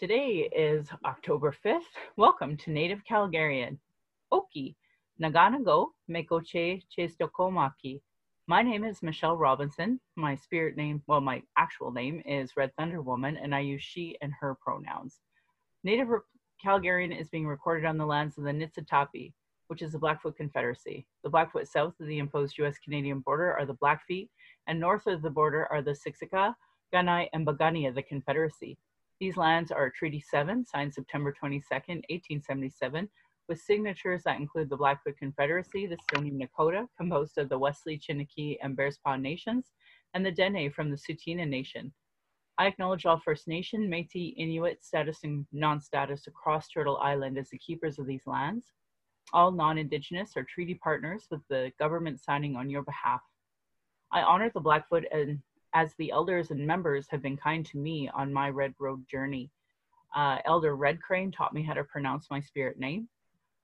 [0.00, 1.82] Today is October 5th.
[2.16, 3.76] Welcome to Native Calgarian.
[4.32, 4.74] Oki,
[5.20, 8.00] Naganago, Mekoche Chestokomaki.
[8.46, 10.00] My name is Michelle Robinson.
[10.16, 14.16] My spirit name, well, my actual name is Red Thunder Woman, and I use she
[14.22, 15.20] and her pronouns.
[15.84, 16.08] Native
[16.64, 19.34] Calgarian is being recorded on the lands of the Nitsitapi,
[19.66, 21.06] which is the Blackfoot Confederacy.
[21.24, 24.30] The Blackfoot south of the imposed US Canadian border are the Blackfeet,
[24.66, 26.54] and north of the border are the Siksika,
[26.90, 28.78] Kainai, and of the Confederacy.
[29.20, 33.06] These lands are Treaty 7, signed September 22, 1877,
[33.50, 38.56] with signatures that include the Blackfoot Confederacy, the Stoney Nakoda, composed of the Wesley, Chiniki,
[38.62, 39.72] and Bearspaw nations,
[40.14, 41.92] and the Dene from the Tsuut'ina Nation.
[42.56, 47.58] I acknowledge all First Nation, Métis, Inuit, status, and non-status across Turtle Island as the
[47.58, 48.72] keepers of these lands.
[49.34, 53.20] All non-Indigenous are treaty partners with the government signing on your behalf.
[54.12, 55.40] I honor the Blackfoot and
[55.74, 59.50] as the elders and members have been kind to me on my Red Road journey.
[60.14, 63.08] Uh, Elder Red Crane taught me how to pronounce my spirit name.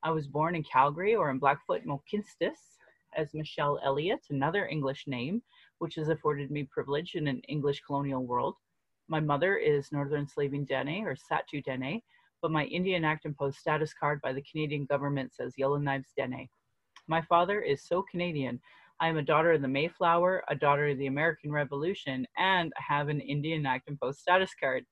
[0.02, 2.78] I was born in Calgary or in Blackfoot Mohkinstsis
[3.16, 5.42] as Michelle Elliott, another English name,
[5.78, 8.54] which has afforded me privilege in an English colonial world.
[9.08, 12.00] My mother is Northern Slaving Dene or Sahtu Dene,
[12.42, 16.48] but my Indian Act imposed status card by the Canadian government says Yellow Yellowknives Dene.
[17.08, 18.60] My father is so Canadian
[18.98, 22.94] I am a daughter of the Mayflower, a daughter of the American Revolution, and I
[22.94, 24.86] have an Indian Act and Post status card.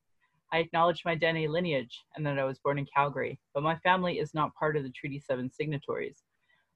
[0.53, 4.19] I acknowledge my Dene lineage and that I was born in Calgary, but my family
[4.19, 6.23] is not part of the Treaty 7 signatories.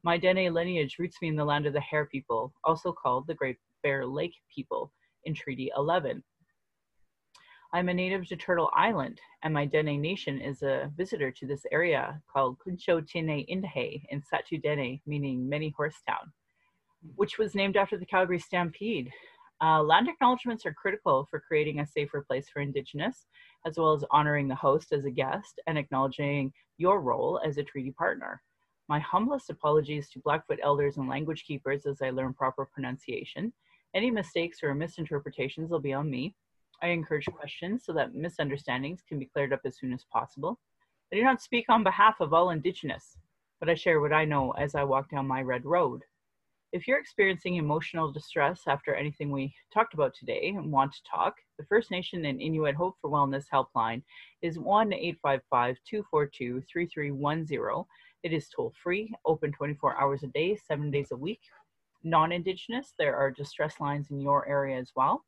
[0.03, 3.35] My Dene lineage roots me in the land of the Hare people, also called the
[3.35, 4.91] Great Bear Lake people,
[5.25, 6.25] in Treaty 11.
[7.75, 11.67] I'm a native to Turtle Island, and my Dene Nation is a visitor to this
[11.71, 16.33] area called Kuncho Tine Indahe in Sahtu Dene, meaning many horse town
[17.17, 19.11] which was named after the Calgary Stampede.
[19.61, 23.27] Uh, land acknowledgements are critical for creating a safer place for Indigenous,
[23.67, 27.65] as well as honoring the host as a guest and acknowledging your role as a
[27.65, 28.41] treaty partner.
[28.89, 33.53] My humblest apologies to Blackfoot elders and language keepers as I learn proper pronunciation.
[33.95, 36.35] Any mistakes or misinterpretations will be on me.
[36.83, 40.59] I encourage questions so that misunderstandings can be cleared up as soon as possible.
[41.13, 43.19] I do not speak on behalf of all Indigenous,
[43.61, 46.03] but I share what I know as I walk down my red road.
[46.71, 51.37] If you're experiencing emotional distress after anything we talked about today and want to talk,
[51.59, 54.03] the First Nation and Inuit Hope for Wellness helpline
[54.43, 57.85] is 1 855 242 3310.
[58.23, 61.41] It is toll free, open 24 hours a day, seven days a week.
[62.05, 65.25] Non Indigenous, there are distress lines in your area as well.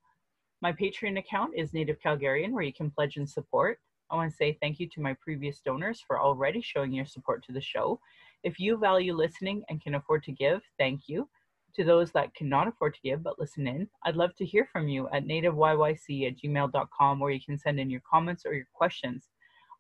[0.61, 3.79] My Patreon account is Native Calgarian, where you can pledge and support.
[4.11, 7.43] I want to say thank you to my previous donors for already showing your support
[7.47, 7.99] to the show.
[8.43, 11.29] If you value listening and can afford to give, thank you.
[11.77, 14.89] To those that cannot afford to give but listen in, I'd love to hear from
[14.89, 19.29] you at nativeyyc at gmail.com where you can send in your comments or your questions.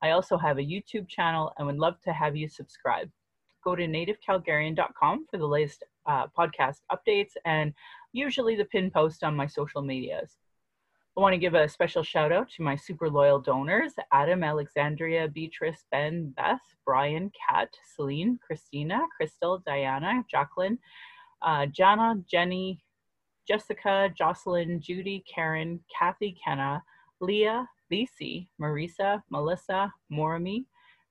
[0.02, 3.10] I also have a YouTube channel and would love to have you subscribe.
[3.64, 7.74] Go to nativecalgarian.com for the latest uh, podcast updates and
[8.12, 10.36] usually the pin post on my social medias.
[11.16, 15.26] I want to give a special shout out to my super loyal donors Adam, Alexandria,
[15.26, 20.78] Beatrice, Ben, Beth, Brian, Kat, Celine, Christina, Crystal, Diana, Jacqueline,
[21.42, 22.80] uh, Jana, Jenny,
[23.46, 26.82] Jessica, Jocelyn, Judy, Karen, Kathy, Kenna,
[27.20, 30.64] Leah, Lisi, Marisa, Melissa, Morami,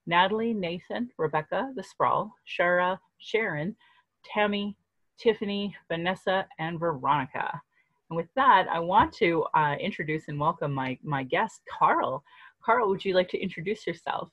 [0.08, 3.76] Natalie, Nathan, Rebecca, The Sprawl, Shara, Sharon,
[4.24, 4.78] Tammy,
[5.20, 7.62] Tiffany, Vanessa, and Veronica.
[8.10, 12.24] And with that, I want to uh, introduce and welcome my, my guest, Carl.
[12.64, 14.32] Carl, would you like to introduce yourself?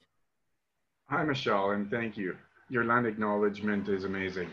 [1.10, 2.36] Hi, Michelle, and thank you.
[2.70, 4.48] Your land acknowledgement is amazing.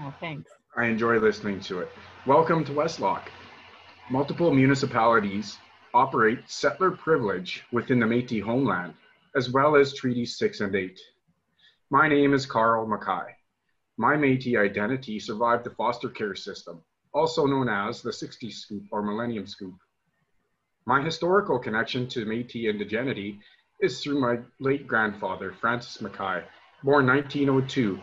[0.00, 0.50] Oh, thanks.
[0.76, 1.88] I enjoy listening to it.
[2.26, 3.28] Welcome to Westlock.
[4.10, 5.58] Multiple municipalities
[5.94, 8.92] operate settler privilege within the Métis homeland,
[9.36, 10.98] as well as Treaties 6 and 8.
[11.90, 13.36] My name is Carl Mackay.
[13.96, 16.82] My Métis identity survived the foster care system
[17.14, 19.74] also known as the 60s scoop or Millennium Scoop.
[20.86, 23.38] My historical connection to Métis indigeneity
[23.80, 26.44] is through my late grandfather, Francis Mackay,
[26.82, 28.00] born 1902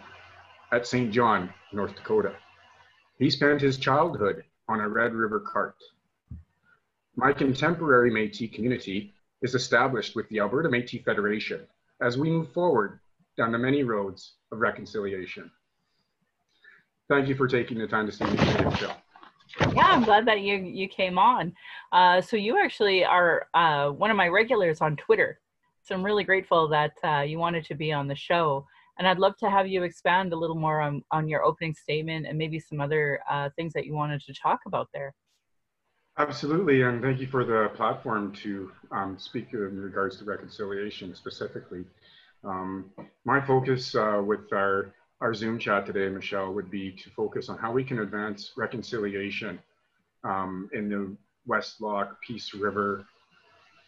[0.72, 1.12] at St.
[1.12, 2.36] John, North Dakota.
[3.18, 5.76] He spent his childhood on a Red River cart.
[7.16, 11.66] My contemporary Métis community is established with the Alberta Métis Federation
[12.02, 13.00] as we move forward
[13.38, 15.52] down the many roads of reconciliation.
[17.08, 18.98] Thank you for taking the time to see me today, Michelle.
[19.74, 21.54] Yeah, I'm glad that you you came on.
[21.92, 25.40] Uh, so you actually are uh, one of my regulars on Twitter.
[25.84, 28.66] So I'm really grateful that uh, you wanted to be on the show.
[28.98, 32.26] And I'd love to have you expand a little more on, on your opening statement
[32.26, 35.14] and maybe some other uh, things that you wanted to talk about there.
[36.18, 41.84] Absolutely, and thank you for the platform to um, speak in regards to reconciliation specifically.
[42.46, 42.86] Um,
[43.26, 47.58] my focus uh, with our, our Zoom chat today, Michelle, would be to focus on
[47.58, 49.60] how we can advance reconciliation
[50.24, 51.16] um, in the
[51.48, 53.06] Westlock Peace River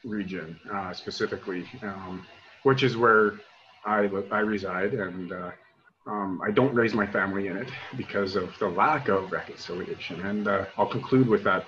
[0.04, 2.26] region uh, specifically, um,
[2.64, 3.40] which is where
[3.86, 5.52] I, I reside and uh,
[6.08, 10.22] um, I don't raise my family in it because of the lack of reconciliation.
[10.22, 11.66] And uh, I'll conclude with that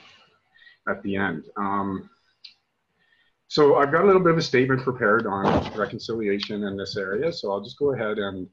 [0.87, 1.43] at the end.
[1.57, 2.09] Um,
[3.47, 7.33] so I've got a little bit of a statement prepared on reconciliation in this area.
[7.33, 8.47] So I'll just go ahead and,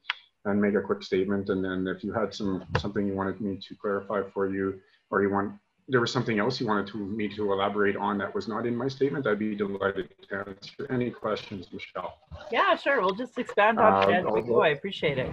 [0.46, 1.50] and make a quick statement.
[1.50, 5.22] And then if you had some something you wanted me to clarify for you, or
[5.22, 5.52] you want
[5.88, 8.74] there was something else you wanted to, me to elaborate on that was not in
[8.74, 12.18] my statement, I'd be delighted to answer any questions, Michelle.
[12.50, 13.00] Yeah, sure.
[13.00, 14.62] We'll just expand on uh, it as we go.
[14.62, 15.30] I appreciate it.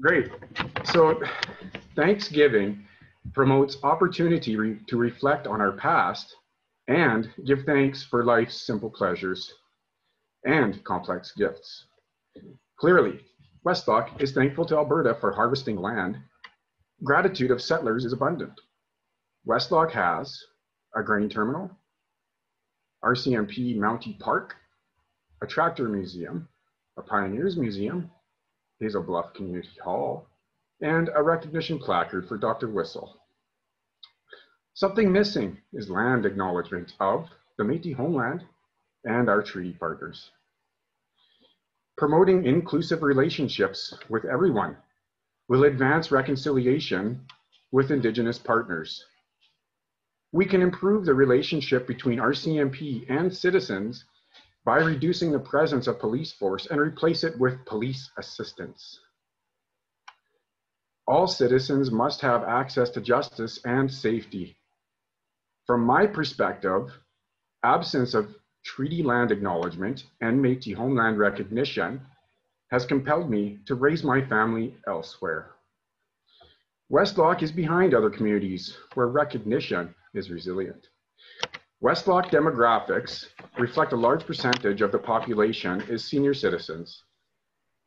[0.00, 0.30] Great.
[0.84, 1.20] So
[1.96, 2.84] Thanksgiving
[3.32, 6.36] promotes opportunity re to reflect on our past
[6.86, 9.54] and give thanks for life's simple pleasures
[10.44, 11.86] and complex gifts.
[12.78, 13.20] Clearly,
[13.64, 16.16] Westlock is thankful to Alberta for harvesting land.
[17.02, 18.60] Gratitude of settlers is abundant.
[19.46, 20.44] Westlock has
[20.94, 21.70] a grain terminal,
[23.04, 24.56] RCMP Mountie Park,
[25.42, 26.48] a tractor museum,
[26.96, 28.10] a pioneers museum,
[28.80, 30.28] Hazel Bluff Community Hall,
[30.80, 32.68] and a recognition placard for Dr.
[32.68, 33.20] Whistle.
[34.74, 38.44] Something missing is land acknowledgement of the Métis homeland
[39.04, 40.30] and our treaty partners.
[41.98, 44.76] Promoting inclusive relationships with everyone
[45.48, 47.26] will advance reconciliation
[47.72, 49.04] with Indigenous partners.
[50.30, 54.04] We can improve the relationship between RCMP and citizens
[54.64, 59.00] by reducing the presence of police force and replace it with police assistance.
[61.08, 64.56] All citizens must have access to justice and safety.
[65.66, 66.96] From my perspective,
[67.64, 68.36] absence of
[68.68, 71.98] treaty land acknowledgement and Métis homeland recognition
[72.70, 75.52] has compelled me to raise my family elsewhere.
[76.92, 80.88] Westlock is behind other communities where recognition is resilient.
[81.82, 83.28] Westlock demographics
[83.58, 87.04] reflect a large percentage of the population is senior citizens.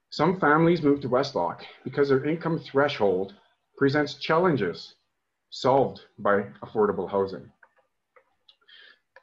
[0.10, 3.36] Some families move to Westlock because their income threshold
[3.77, 4.95] presents challenges
[5.51, 7.51] solved by affordable housing.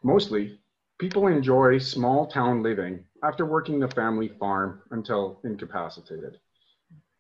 [0.05, 0.61] Mostly,
[0.99, 6.39] people enjoy small town living after working the family farm until incapacitated.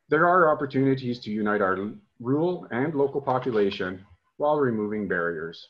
[0.08, 4.04] There are opportunities to unite our rural and local population
[4.36, 5.68] while removing barriers.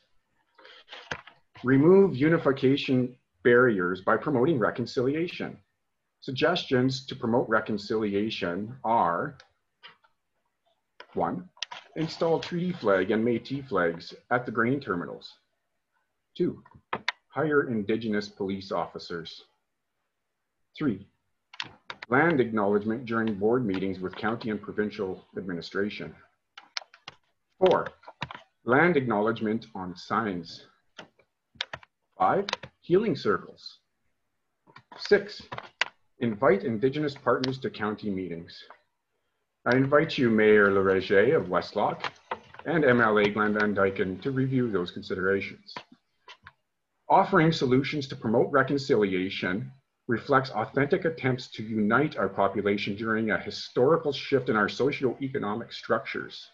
[1.64, 5.58] Remove unification barriers by promoting reconciliation.
[6.20, 9.36] Suggestions to promote reconciliation are
[11.14, 11.48] one,
[11.96, 15.34] install treaty flag and Métis flags at the grain terminals.
[16.36, 16.62] Two,
[17.38, 19.44] hire Indigenous police officers.
[20.76, 21.06] Three,
[22.08, 26.12] land acknowledgement during board meetings with county and provincial administration.
[27.60, 27.86] Four,
[28.64, 30.66] land acknowledgement on signs.
[32.18, 32.46] Five,
[32.80, 33.78] healing circles.
[34.96, 35.40] Six,
[36.18, 38.64] invite Indigenous partners to county meetings.
[39.64, 42.02] I invite you, Mayor Leriger of Westlock
[42.64, 45.72] and MLA Glenn Van Dijken to review those considerations.
[47.10, 49.72] Offering solutions to promote reconciliation
[50.08, 56.46] reflects authentic attempts to unite our population during a historical shift in our socio-economic structures.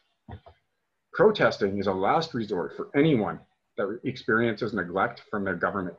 [1.12, 3.40] Protesting is a last resort for anyone
[3.76, 5.98] that experiences neglect from their government.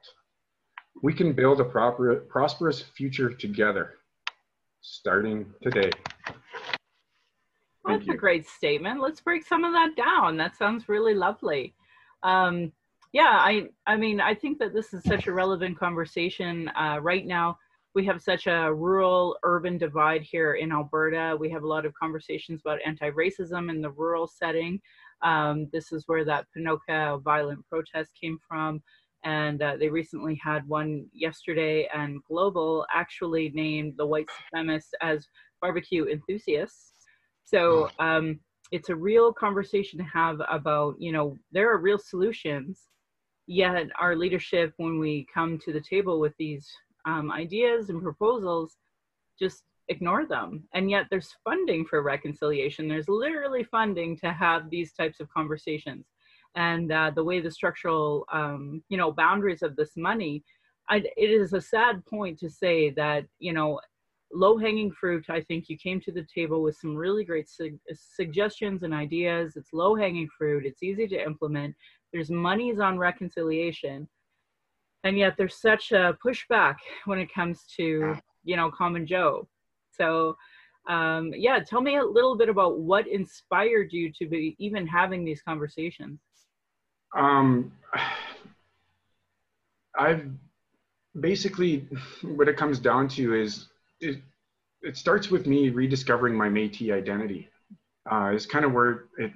[1.04, 3.96] We can build a proper, prosperous future together,
[4.80, 5.92] starting today.
[7.86, 9.02] That's a great statement.
[9.02, 10.38] Let's break some of that down.
[10.38, 11.74] That sounds really lovely.
[12.24, 12.72] Um,
[13.16, 17.26] yeah, I, I mean, I think that this is such a relevant conversation uh, right
[17.26, 17.58] now.
[17.94, 21.38] We have such a rural urban divide here in Alberta.
[21.40, 24.82] We have a lot of conversations about anti racism in the rural setting.
[25.22, 28.84] Um, this is where that Ponoka violent protest came from.
[29.24, 35.26] And uh, they recently had one yesterday, and Global actually named the white supremacists as
[35.62, 36.92] barbecue enthusiasts.
[37.46, 38.42] So um,
[38.74, 42.90] it's a real conversation to have about, you know, there are real solutions.
[43.48, 46.68] Yet our leadership, when we come to the table with these
[47.06, 48.78] um, ideas and proposals,
[49.40, 50.64] just ignore them.
[50.74, 52.88] And yet there's funding for reconciliation.
[52.88, 56.06] There's literally funding to have these types of conversations.
[56.56, 60.44] And uh, the way the structural, um, you know, boundaries of this money,
[60.90, 63.80] I, it is a sad point to say that, you know,
[64.32, 65.26] low hanging fruit.
[65.30, 69.56] I think you came to the table with some really great su- suggestions and ideas.
[69.56, 70.66] It's low hanging fruit.
[70.66, 71.76] It's easy to implement.
[72.16, 74.08] There's monies on reconciliation,
[75.04, 79.50] and yet there's such a pushback when it comes to you know common Joe.
[79.92, 80.38] So
[80.88, 85.26] um, yeah, tell me a little bit about what inspired you to be even having
[85.26, 86.22] these conversations.
[87.18, 87.74] Um,
[90.00, 90.26] I've
[91.20, 91.86] basically
[92.22, 93.68] what it comes down to is
[94.00, 94.22] it,
[94.82, 97.50] it starts with me rediscovering my Métis identity.
[98.10, 99.34] Uh, it's kind of where it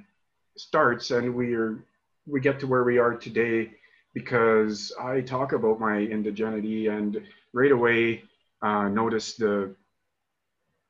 [0.55, 1.83] starts, and we're
[2.29, 3.71] we get to where we are today
[4.13, 7.21] because I talk about my indigeneity and
[7.53, 8.23] right away
[8.61, 9.75] uh, notice the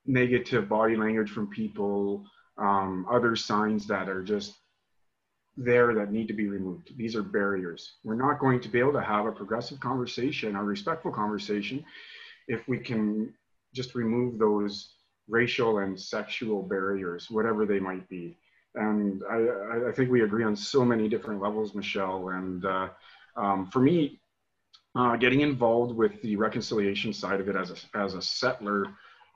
[0.05, 2.25] negative body language from people,
[2.57, 4.55] um, other signs that are just
[5.55, 6.91] there that need to be removed.
[6.97, 7.95] These are barriers.
[8.03, 11.83] We're not going to be able to have a progressive conversation, a respectful conversation,
[12.47, 13.33] if we can
[13.73, 14.93] just remove those
[15.27, 18.37] racial and sexual barriers, whatever they might be.
[18.75, 22.29] And I, I think we agree on so many different levels, Michelle.
[22.29, 22.89] And uh,
[23.35, 24.19] um, for me,
[24.95, 28.85] uh, getting involved with the reconciliation side of it as a, as a settler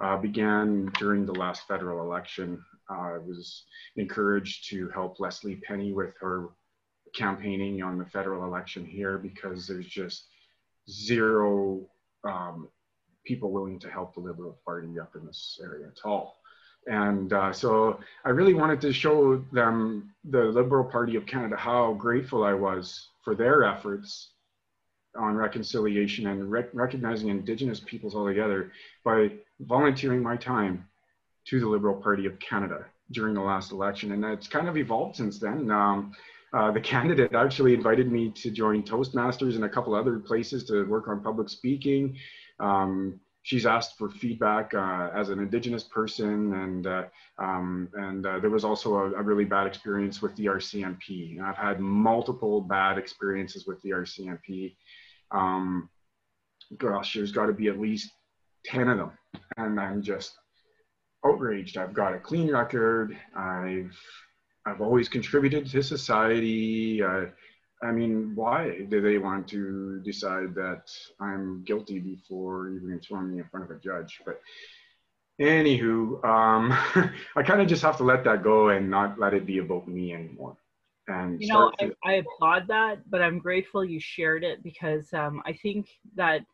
[0.02, 2.64] uh, began during the last federal election.
[2.90, 3.64] I was
[3.96, 6.50] encouraged to help Leslie Penny with her
[7.16, 10.26] campaigning on the federal election here because there's just
[10.90, 11.88] zero
[12.24, 12.68] um,
[13.26, 16.38] people willing to help the Liberal Party up in this area at all.
[16.88, 21.94] And uh, so I really wanted to show them, the Liberal Party of Canada, how
[21.94, 24.30] grateful I was for their efforts
[25.18, 28.72] on reconciliation and rec recognizing Indigenous peoples altogether
[29.04, 30.88] by volunteering my time
[31.46, 34.12] to the Liberal Party of Canada during the last election.
[34.14, 35.70] And it's kind of evolved since then.
[35.70, 36.14] Um,
[36.54, 40.86] uh, the candidate actually invited me to join Toastmasters and a couple other places to
[40.86, 42.18] work on public speaking.
[42.60, 47.04] Um, she's asked for feedback uh, as an Indigenous person, and uh,
[47.38, 51.38] um, and uh, there was also a, a, really bad experience with the RCMP.
[51.38, 54.76] And I've had multiple bad experiences with the RCMP.
[55.32, 55.90] Um,
[56.78, 58.10] gosh, there's got to be at least
[58.66, 59.12] ten of them,
[59.58, 60.34] and I'm just
[61.26, 61.78] outraged.
[61.78, 63.18] I've got a clean record.
[63.36, 63.98] I've
[64.66, 67.04] I've always contributed to society.
[67.84, 73.40] I mean, why do they want to decide that I'm guilty before even throwing me
[73.40, 74.22] in front of a judge?
[74.26, 74.40] But
[75.40, 76.72] anywho, um,
[77.36, 79.88] I kind of just have to let that go and not let it be about
[79.88, 80.58] me anymore.
[81.08, 85.44] And you know, I, I, applaud that, but I'm grateful you shared it because um,
[85.46, 86.46] I think that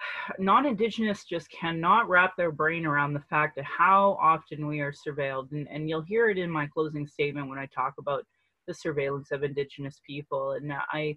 [0.38, 5.50] non-indigenous just cannot wrap their brain around the fact of how often we are surveilled
[5.52, 8.24] and, and you'll hear it in my closing statement when i talk about
[8.66, 11.16] the surveillance of indigenous people and i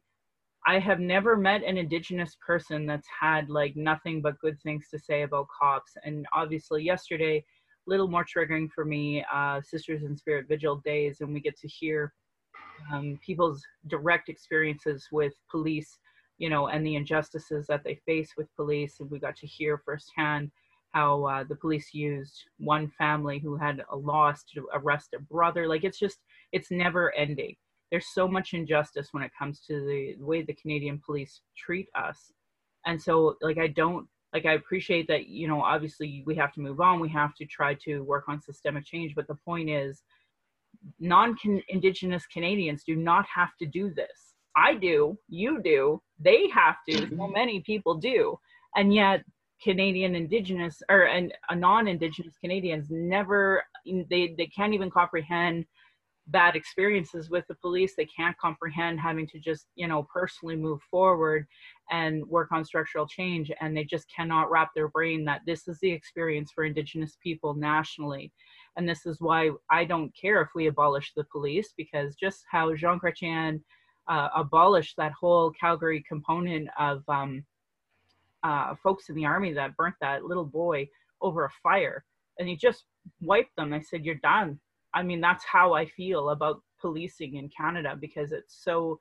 [0.66, 5.00] i have never met an indigenous person that's had like nothing but good things to
[5.00, 10.16] say about cops and obviously yesterday a little more triggering for me uh, sisters in
[10.16, 12.14] spirit vigil days and we get to hear
[12.92, 16.00] um, people's direct experiences with police
[16.38, 18.96] you know, and the injustices that they face with police.
[19.00, 20.52] And we got to hear firsthand
[20.92, 25.68] how uh, the police used one family who had a loss to arrest a brother.
[25.68, 26.20] Like it's just,
[26.54, 27.56] it's never ending.
[27.92, 32.32] There's so much injustice when it comes to the way the Canadian police treat us.
[32.86, 36.62] And so, like, I don't, like, I appreciate that, you know, obviously we have to
[36.62, 37.00] move on.
[37.00, 39.14] We have to try to work on systemic change.
[39.16, 40.02] But the point is,
[41.00, 41.36] non
[41.68, 46.98] Indigenous Canadians do not have to do this I do, you do, they have to,
[46.98, 47.34] so mm-hmm.
[47.34, 48.38] many people do.
[48.76, 49.24] And yet
[49.62, 55.66] Canadian indigenous or and uh, non-indigenous Canadians never they they can't even comprehend
[56.28, 57.96] bad experiences with the police.
[57.96, 61.46] They can't comprehend having to just, you know, personally move forward
[61.92, 63.52] and work on structural change.
[63.60, 67.54] And they just cannot wrap their brain that this is the experience for Indigenous people
[67.54, 68.32] nationally.
[68.78, 72.74] And this is why I don't care if we abolish the police, because just how
[72.76, 73.62] Jean Chrétien
[74.08, 77.46] uh, abolished that whole Calgary component of um,
[78.44, 80.88] uh, folks in the army that burnt that little boy
[81.22, 82.04] over a fire,
[82.40, 82.86] and he just
[83.22, 83.74] wiped them.
[83.74, 84.60] I said, "You're done."
[84.94, 89.00] I mean, that's how I feel about policing in Canada because it's so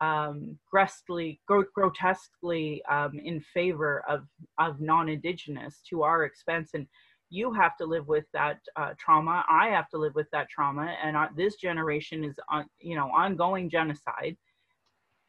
[0.00, 4.24] um, grotesquely, grotesquely um, in favor of
[4.58, 6.70] of non-indigenous to our expense.
[6.74, 6.86] And
[7.28, 9.44] you have to live with that uh, trauma.
[9.48, 10.94] I have to live with that trauma.
[11.02, 14.36] And this generation is on you know ongoing genocide.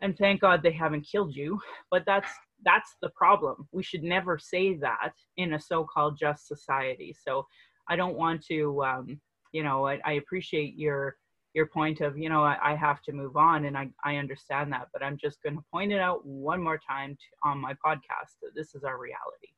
[0.02, 1.60] And thank god they haven't killed you
[1.92, 2.30] but that's
[2.64, 3.68] that's the problem.
[3.72, 7.16] We should never say that in a so-called just society.
[7.26, 7.46] So
[7.90, 9.20] i don't want to um,
[9.52, 11.18] you know I, I, appreciate your
[11.54, 14.72] your point of you know I, I, have to move on and I, I understand
[14.74, 17.74] that but i'm just going to point it out one more time to, on my
[17.74, 19.50] podcast that this is our reality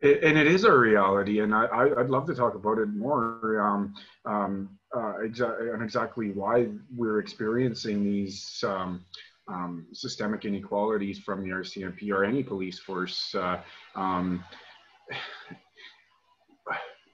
[0.00, 2.88] It, and it is a reality, and I, I, would love to talk about it
[2.88, 3.94] more um,
[4.26, 9.04] um, uh, exa- and exactly why we're experiencing these um,
[9.48, 13.34] um systemic inequalities from the RCMP or any police force.
[13.34, 13.58] Uh,
[13.94, 14.44] um,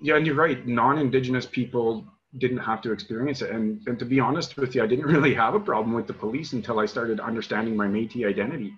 [0.02, 0.66] yeah, and you're right.
[0.66, 2.04] Non-Indigenous people
[2.38, 3.50] didn't have to experience it.
[3.50, 6.12] And, and to be honest with you, I didn't really have a problem with the
[6.12, 8.75] police until I started understanding my Métis identity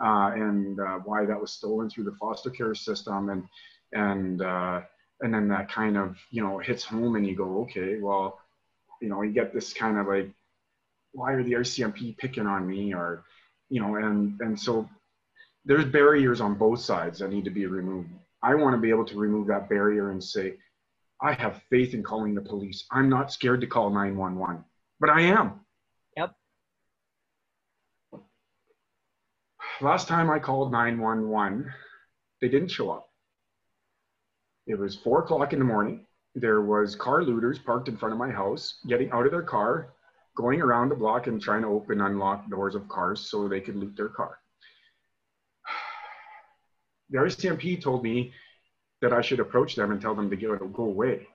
[0.00, 3.28] uh, and uh, why that was stolen through the foster care system.
[3.30, 3.48] And,
[3.92, 4.82] and, uh,
[5.20, 8.38] and then that kind of, you know, hits home and you go, okay, well,
[9.02, 10.30] you know, you get this kind of like,
[11.12, 12.94] why are the RCMP picking on me?
[12.94, 13.24] Or,
[13.68, 14.88] you know, and, and so
[15.64, 18.10] there's barriers on both sides that need to be removed.
[18.42, 20.54] I want to be able to remove that barrier and say,
[21.20, 22.86] I have faith in calling the police.
[22.90, 24.64] I'm not scared to call 911,
[25.00, 25.60] but I am.
[26.16, 26.32] Yep.
[29.80, 31.72] Last time I called 911,
[32.40, 33.08] they didn't show up.
[34.66, 36.06] It was four o'clock in the morning.
[36.34, 39.94] There was car looters parked in front of my house, getting out of their car,
[40.36, 43.76] going around the block and trying to open unlock doors of cars so they could
[43.76, 44.38] loot their car.
[47.10, 48.34] The RCMP told me
[49.02, 51.26] that I should approach them and tell them to go, go away.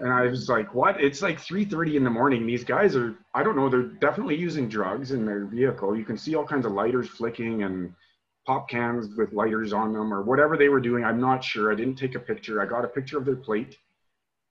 [0.00, 1.00] and I was like, what?
[1.00, 2.46] It's like 3.30 in the morning.
[2.46, 5.96] These guys are, I don't know, they're definitely using drugs in their vehicle.
[5.96, 7.94] You can see all kinds of lighters flicking and
[8.46, 11.04] pop cans with lighters on them or whatever they were doing.
[11.04, 11.72] I'm not sure.
[11.72, 12.62] I didn't take a picture.
[12.62, 13.76] I got a picture of their plate.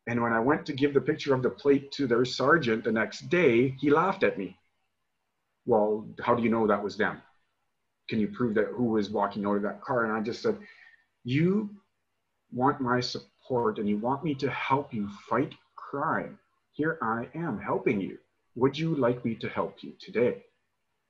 [0.07, 2.91] And when I went to give the picture of the plate to their sergeant the
[2.91, 4.57] next day, he laughed at me.
[5.65, 7.21] Well, how do you know that was them?
[8.07, 10.05] Can you prove that who was walking out of that car?
[10.05, 10.57] And I just said,
[11.25, 11.71] you
[12.51, 16.37] want my support and you want me to help you fight crime,
[16.71, 18.17] here I am helping you.
[18.55, 20.43] Would you like me to help you today?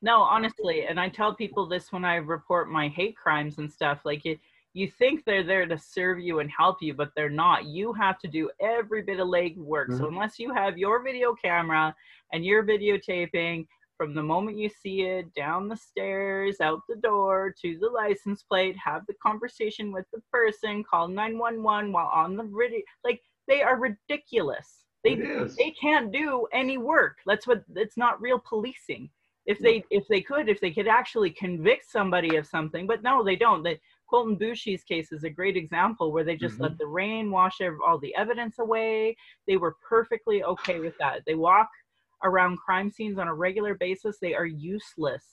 [0.02, 4.00] No, honestly, and I tell people this when I report my hate crimes and stuff.
[4.06, 4.40] Like it,
[4.74, 7.66] you think they're there to serve you and help you, but they're not.
[7.66, 9.90] You have to do every bit of leg work.
[9.90, 10.00] Mm-hmm.
[10.00, 11.96] So unless you have your video camera
[12.32, 13.66] and you're videotaping
[13.98, 18.44] from the moment you see it down the stairs, out the door to the license
[18.44, 22.82] plate, have the conversation with the person, call 911 while on the video.
[23.04, 24.86] Like they are ridiculous.
[25.04, 25.16] They
[25.58, 27.18] they can't do any work.
[27.26, 29.10] That's what it's not real policing.
[29.46, 33.24] If they if they could, if they could actually convict somebody of something, but no,
[33.24, 33.64] they don't.
[33.64, 33.80] The
[34.12, 36.64] Colten Boushie's case is a great example where they just mm-hmm.
[36.64, 39.16] let the rain wash all the evidence away.
[39.48, 41.22] They were perfectly okay with that.
[41.26, 41.70] They walk
[42.24, 45.24] around crime scenes on a regular basis, they are useless.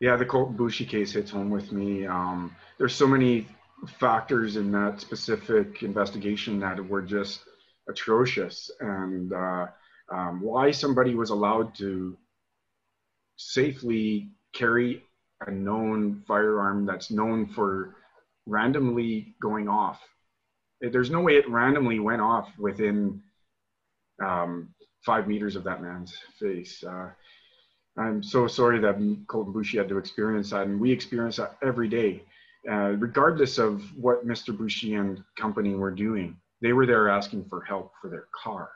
[0.00, 2.06] Yeah, the Colten Boushie case hits home with me.
[2.06, 3.46] Um, there's so many
[3.98, 7.40] factors in that specific investigation that were just
[7.88, 9.66] atrocious, and uh,
[10.12, 12.16] um, why somebody was allowed to
[13.36, 15.02] safely carry
[15.46, 17.94] a known firearm that's known for
[18.46, 20.00] randomly going off.
[20.80, 23.22] There's no way it randomly went off within
[24.22, 26.84] um, five meters of that man's face.
[26.84, 27.10] Uh,
[27.96, 31.88] I'm so sorry that Colten Boushie had to experience that, and we experience that every
[31.88, 32.22] day,
[32.70, 34.56] uh, regardless of what Mr.
[34.56, 36.36] Boushie and company were doing.
[36.62, 38.70] They were there asking for help for their car.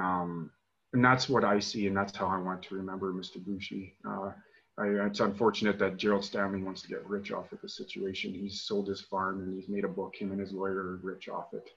[0.00, 0.50] Um,
[0.92, 3.38] and that's what I see, and that's how I want to remember Mr.
[3.38, 3.94] Boushie.
[4.08, 4.32] Uh,
[4.78, 8.32] I, it's unfortunate that Gerald Stanley wants to get rich off of the situation.
[8.32, 10.14] He's sold his farm and he's made a book.
[10.16, 11.68] Him and his lawyer are rich off it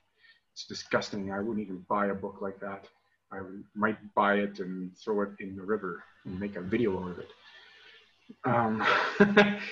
[0.54, 1.32] it's disgusting.
[1.32, 2.88] I wouldn't even buy a book like that.
[3.32, 3.40] I
[3.76, 7.20] might buy it and throw it in the river and make a video out of
[7.20, 7.30] it.
[8.44, 8.86] Um,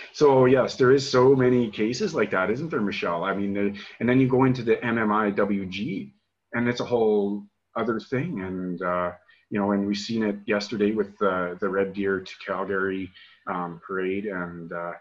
[0.14, 3.24] so yes, there is so many cases like that, isn't there, Michelle?
[3.24, 6.12] I mean, and then you go into the MMIWG,
[6.54, 7.44] and it's a whole
[7.76, 8.42] other thing.
[8.42, 9.12] And uh,
[9.50, 13.12] you know, and we've seen it yesterday with the the Red Deer to Calgary
[13.48, 14.92] um, parade, and uh,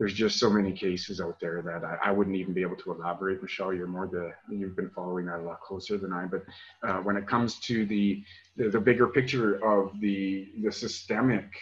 [0.00, 2.92] there's just so many cases out there that I, I, wouldn't even be able to
[2.92, 3.42] elaborate.
[3.42, 6.24] Michelle, you're more the you've been following that a lot closer than I.
[6.24, 6.42] But
[6.82, 8.24] uh, when it comes to the,
[8.56, 11.52] the, the bigger picture of the the systemic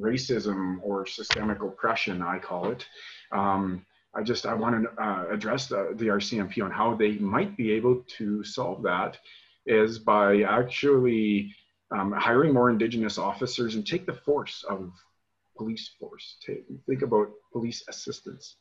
[0.00, 2.86] racism or systemic oppression, I call it.
[3.32, 7.54] Um, I just I want to uh, address the, the RCMP on how they might
[7.54, 9.18] be able to solve that
[9.66, 11.54] is by actually
[11.90, 14.90] um, hiring more Indigenous officers and take the force of
[15.58, 16.38] police force.
[16.46, 18.56] Take, think about police assistance.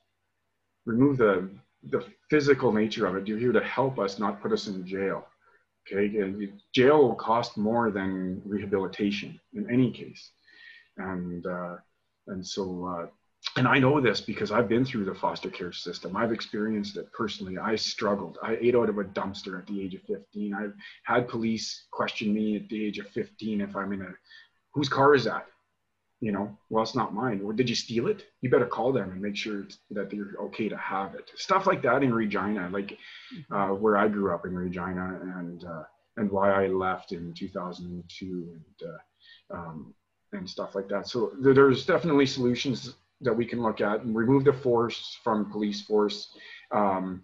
[0.85, 1.49] Remove the,
[1.89, 3.27] the physical nature of it.
[3.27, 5.25] You're here to help us, not put us in jail.
[5.89, 10.31] Okay, and jail will cost more than rehabilitation in any case.
[10.97, 11.75] And, uh,
[12.27, 13.07] and so, uh,
[13.55, 16.17] and I know this because I've been through the foster care system.
[16.17, 17.57] I've experienced it personally.
[17.57, 18.37] I struggled.
[18.43, 20.53] I ate out of a dumpster at the age of 15.
[20.53, 24.09] I've had police question me at the age of 15 if I'm in a,
[24.73, 25.45] whose car is that?
[26.19, 27.41] You know, well, it's not mine.
[27.43, 28.25] Or did you steal it?
[28.41, 31.29] You better call them and make sure that they're okay to have it.
[31.35, 32.97] Stuff like that in Regina, like
[33.51, 35.83] uh, where I grew up in Regina, and uh,
[36.17, 39.93] and why I left in 2002, and uh, um,
[40.33, 41.07] and stuff like that.
[41.07, 45.81] So there's definitely solutions that we can look at and remove the force from police
[45.81, 46.35] force.
[46.71, 47.23] Um,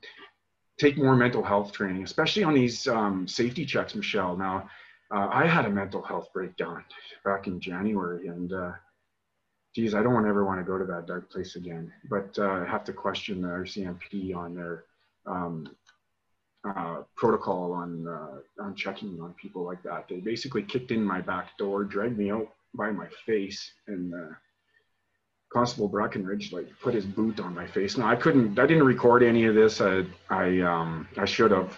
[0.79, 4.35] take more mental health training, especially on these um, safety checks, Michelle.
[4.37, 4.69] Now,
[5.13, 6.83] uh, I had a mental health breakdown
[7.23, 8.71] back in January, and uh,
[9.75, 11.91] geez, I don't ever want to go to that dark place again.
[12.09, 14.83] But uh, I have to question the RCMP on their
[15.25, 15.75] um,
[16.63, 20.07] uh, protocol on uh, on checking on people like that.
[20.07, 24.33] They basically kicked in my back door, dragged me out by my face, and uh,
[25.53, 27.97] Constable Breckenridge like put his boot on my face.
[27.97, 29.81] Now I couldn't, I didn't record any of this.
[29.81, 31.77] I, I, um, I should have.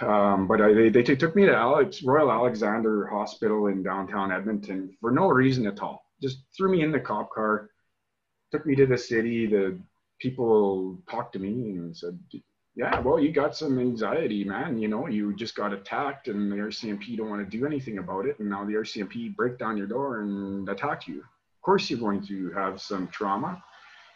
[0.00, 4.96] Um, but I, they, they took me to Alex Royal Alexander Hospital in downtown Edmonton
[5.00, 6.04] for no reason at all.
[6.22, 7.70] Just threw me in the cop car,
[8.52, 9.46] took me to the city.
[9.46, 9.78] The
[10.20, 12.18] people talked to me and said,
[12.74, 14.78] "Yeah, well, you got some anxiety, man.
[14.78, 18.26] You know, you just got attacked, and the RCMP don't want to do anything about
[18.26, 18.38] it.
[18.38, 21.24] And now the RCMP break down your door and attack you."
[21.60, 23.62] of course you're going to have some trauma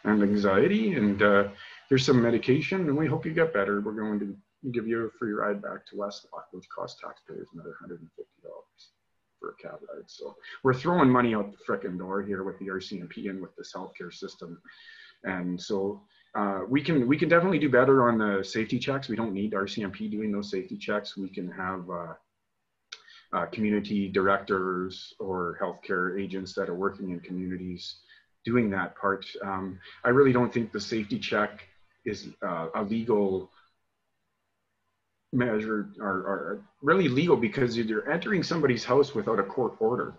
[0.03, 1.43] and anxiety and uh,
[1.89, 4.35] here's some medication and we hope you get better we're going to
[4.71, 7.99] give you a free ride back to westlock which costs taxpayers another $150
[9.45, 13.29] for a ride so we're throwing money out the frickin' door here with the rcmp
[13.29, 14.61] and with this healthcare system.
[15.23, 16.01] And so
[16.35, 19.07] uh, we can we can definitely do better on the safety checks.
[19.07, 21.17] We don't need rcmp doing those safety checks.
[21.17, 22.13] We can have uh,
[23.33, 27.97] uh, community directors or healthcare agents that are working in communities
[28.43, 29.25] doing that part.
[29.43, 31.67] Um, I really don't think the safety check
[32.05, 33.49] is uh, a legal
[35.35, 40.13] measure are, or, really legal because you're entering somebody's house without a court order.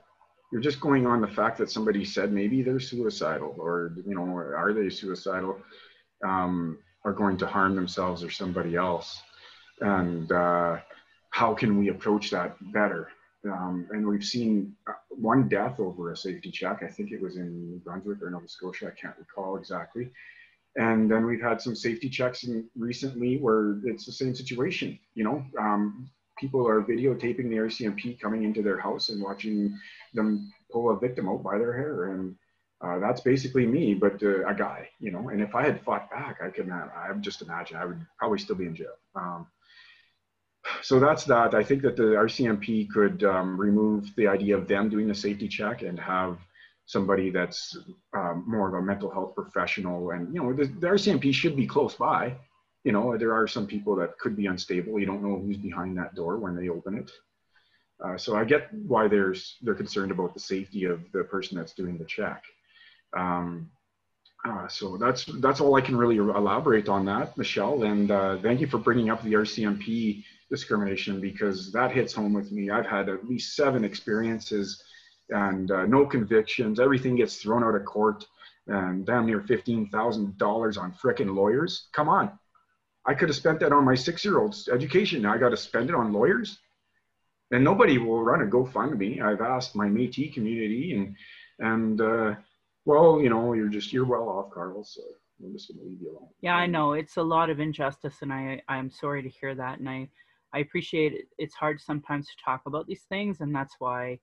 [0.52, 4.36] You're just going on the fact that somebody said maybe they're suicidal or, you know,
[4.36, 5.58] are they suicidal,
[6.24, 9.20] um, are going to harm themselves or somebody else.
[9.80, 10.78] And uh,
[11.30, 13.08] how can we approach that better?
[13.44, 16.82] Um, and we've seen uh, one death over a safety check.
[16.82, 18.88] I think it was in Brunswick or Nova Scotia.
[18.88, 20.10] I can't recall exactly.
[20.76, 24.98] And then we've had some safety checks in recently where it's the same situation.
[25.14, 29.78] You know, um, people are videotaping the RCMP coming into their house and watching
[30.12, 32.12] them pull a victim out by their hair.
[32.12, 32.36] And
[32.82, 35.30] uh, that's basically me, but uh, a guy, you know.
[35.30, 38.38] And if I had fought back, I could, not, I just imagine I would probably
[38.38, 38.96] still be in jail.
[39.14, 39.46] Um,
[40.82, 41.54] so that's that.
[41.54, 45.48] I think that the RCMP could um, remove the idea of them doing the safety
[45.48, 46.38] check and have
[46.86, 47.76] somebody that's
[48.16, 50.12] um, more of a mental health professional.
[50.12, 52.34] And you know, the, the, RCMP should be close by.
[52.84, 54.98] You know, there are some people that could be unstable.
[54.98, 57.10] You don't know who's behind that door when they open it.
[58.02, 61.74] Uh, so I get why there's they're concerned about the safety of the person that's
[61.74, 62.42] doing the check.
[63.16, 63.70] Um,
[64.46, 67.82] uh, so that's that's all I can really elaborate on that, Michelle.
[67.82, 72.52] And uh, thank you for bringing up the RCMP discrimination because that hits home with
[72.52, 72.70] me.
[72.70, 74.84] I've had at least seven experiences
[75.30, 76.80] and uh, no convictions.
[76.80, 78.24] Everything gets thrown out of court
[78.66, 81.88] and damn near $15,000 on frickin' lawyers.
[81.92, 82.38] Come on.
[83.04, 85.22] I could have spent that on my six year old's education.
[85.22, 86.58] Now I got to spend it on lawyers.
[87.52, 89.22] And nobody will run a GoFundMe.
[89.22, 91.14] I've asked my Métis community and,
[91.60, 92.34] and, uh,
[92.84, 94.82] well, you know, you're just, you're well off, Carl.
[94.82, 95.02] So
[95.44, 96.28] I'm just going to leave you alone.
[96.40, 99.78] Yeah, I know it's a lot of injustice and I, I'm sorry to hear that.
[99.78, 100.08] And I,
[100.52, 101.26] I appreciate it.
[101.38, 104.18] It's hard sometimes to talk about these things, and that's why,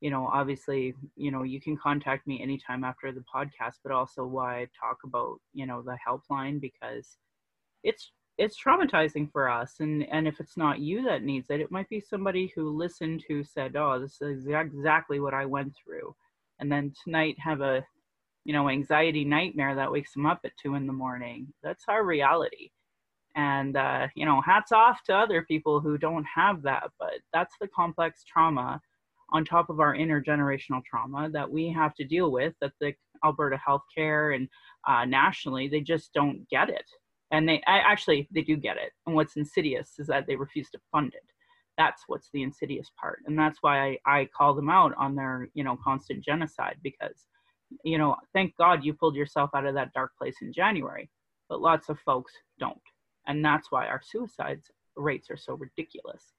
[0.00, 4.26] you know, obviously, you know, you can contact me anytime after the podcast, but also
[4.26, 7.16] why talk about, you know, the helpline because
[7.82, 9.76] it's it's traumatizing for us.
[9.80, 13.24] And and if it's not you that needs it it might be somebody who listened
[13.28, 16.14] who said oh this is exactly what i went through.
[16.58, 17.84] And then tonight have a
[18.44, 21.48] you know anxiety nightmare that wakes them up at two in the morning.
[21.62, 22.70] That's our reality.
[23.34, 27.54] And uh, you know hats off to other people who don't have that but that's
[27.60, 28.80] the complex trauma
[29.30, 33.58] on top of our intergenerational trauma that we have to deal with that the alberta
[33.66, 34.48] healthcare and
[34.86, 36.84] uh, nationally they just don't get it.
[37.32, 38.92] And they I, actually they do get it.
[39.06, 41.24] And what's insidious is that they refuse to fund it.
[41.76, 43.22] That's what's the insidious part.
[43.26, 47.26] And that's why I, I call them out on their you know constant genocide because
[47.84, 51.10] you know thank god you pulled yourself out of that dark place in january
[51.48, 52.80] but lots of folks don't.
[53.26, 56.32] And that's why our suicides rates are so ridiculous.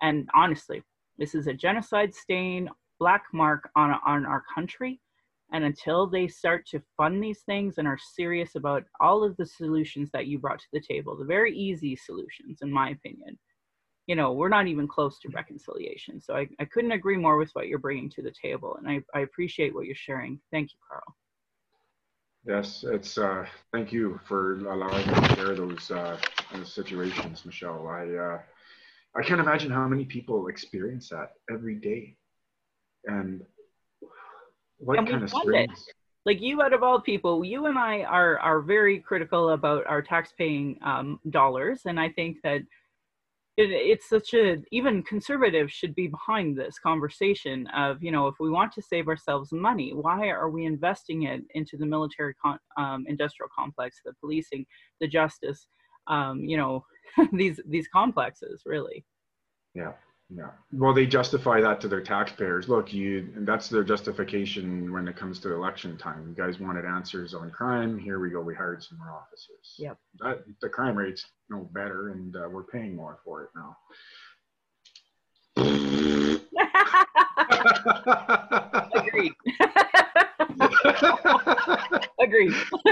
[0.00, 0.82] And honestly,
[1.18, 5.00] this is a genocide stain, black mark on, on our country.
[5.52, 9.46] And until they start to fund these things and are serious about all of the
[9.46, 13.38] solutions that you brought to the table, the very easy solutions, in my opinion,
[14.06, 16.20] you know, we're not even close to reconciliation.
[16.20, 18.76] So I, I couldn't agree more with what you're bringing to the table.
[18.76, 20.38] And I, I appreciate what you're sharing.
[20.50, 21.16] Thank you, Carl.
[22.46, 26.18] Yes, it's, uh, thank you for allowing me to share those, uh,
[26.64, 27.86] situations, Michelle.
[27.88, 28.38] I, uh,
[29.16, 32.16] I can't imagine how many people experience that every day.
[33.06, 33.42] And
[34.78, 35.86] what and kind of strings?
[36.24, 40.02] Like you, out of all people, you and I are are very critical about our
[40.02, 42.62] tax-paying um, dollars, and I think that
[43.58, 48.36] it, it's such a even conservatives should be behind this conversation of you know if
[48.38, 52.58] we want to save ourselves money why are we investing it into the military con,
[52.78, 54.64] um, industrial complex the policing
[55.00, 55.66] the justice
[56.06, 56.84] um, you know
[57.32, 59.04] these these complexes really.
[59.74, 59.92] Yeah
[60.30, 60.50] yeah.
[60.72, 62.68] Well they justify that to their taxpayers.
[62.68, 66.28] Look you and that's their justification when it comes to election time.
[66.28, 67.98] You guys wanted answers on crime.
[67.98, 68.40] Here we go.
[68.40, 69.74] We hired some more officers.
[69.78, 69.96] Yep.
[70.20, 73.76] That, the crime rate's no better and uh, we're paying more for it now.
[78.94, 79.32] Agreed
[82.28, 82.54] agreed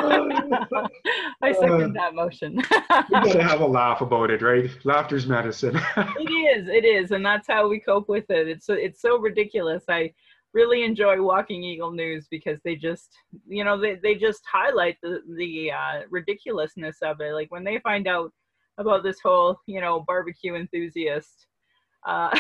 [1.43, 2.57] i second that motion.
[3.11, 4.71] We gotta have a laugh about it right?
[4.85, 5.79] Laughter's medicine.
[5.97, 8.49] It is it is and that's how we cope with it.
[8.49, 9.85] It's it's so ridiculous.
[9.89, 10.13] I
[10.55, 13.11] really enjoy walking eagle news because they just
[13.47, 17.33] you know they, they just highlight the the uh, ridiculousness of it.
[17.33, 18.33] Like when they find out
[18.79, 21.47] about this whole you know barbecue enthusiast
[22.07, 22.39] uh,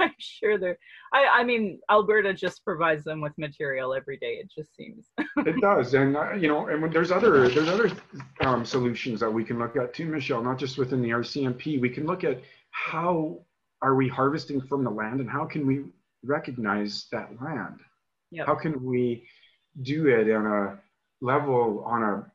[0.00, 0.78] I'm sure they're.
[1.12, 4.34] I, I mean, Alberta just provides them with material every day.
[4.34, 5.08] It just seems.
[5.36, 7.90] it does, and uh, you know, and when there's other there's other
[8.40, 10.42] um, solutions that we can look at too, Michelle.
[10.42, 13.40] Not just within the RCMP, we can look at how
[13.82, 15.84] are we harvesting from the land, and how can we
[16.24, 17.80] recognize that land?
[18.30, 18.46] Yep.
[18.46, 19.26] How can we
[19.82, 20.78] do it on a
[21.20, 22.32] level on a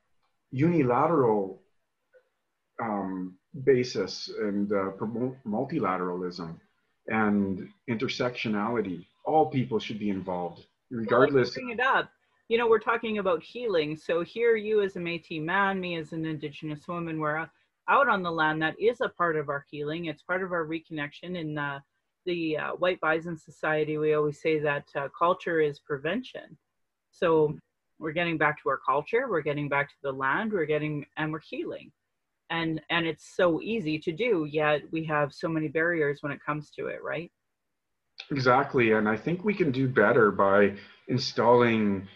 [0.51, 1.61] unilateral
[2.81, 6.55] um, basis and uh, promote multilateralism
[7.07, 9.05] and intersectionality.
[9.25, 11.55] All people should be involved, regardless.
[11.55, 12.09] Well, bring it up.
[12.47, 13.97] You know, we're talking about healing.
[13.97, 17.47] So here, you as a Métis man, me as an Indigenous woman, we're
[17.87, 18.61] out on the land.
[18.61, 20.05] That is a part of our healing.
[20.05, 21.37] It's part of our reconnection.
[21.37, 21.55] In
[22.25, 26.57] the uh, White Bison Society, we always say that uh, culture is prevention.
[27.11, 27.57] So
[27.99, 29.27] we're getting back to our culture.
[29.29, 30.51] We're getting back to the land.
[30.51, 31.91] We're getting and we're healing
[32.49, 36.39] and and it's so easy to do yet we have so many barriers when it
[36.45, 37.31] comes to it right?
[38.31, 40.75] Exactly and i think we can do better by
[41.07, 42.07] installing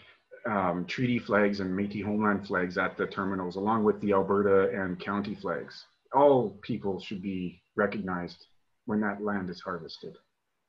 [0.46, 4.98] um, treaty flags and Métis homeland flags at the terminals along with the alberta and
[4.98, 5.84] county flags.
[6.14, 8.46] All people should be recognized
[8.86, 10.16] when that land is harvested.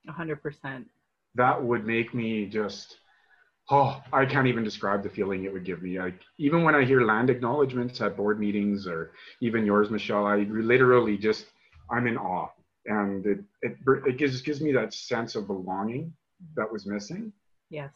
[0.10, 0.86] 100%
[1.36, 2.98] that would make me just
[3.72, 6.00] oh, I can't even describe the feeling it would give me.
[6.00, 10.40] Like even when I hear land acknowledgements at board meetings or even yours, Michelle, I
[10.50, 11.46] literally just
[11.90, 12.50] I'm in awe,
[12.86, 16.14] and it it it gives gives me that sense of belonging
[16.56, 17.32] that was missing.
[17.70, 17.92] Yes.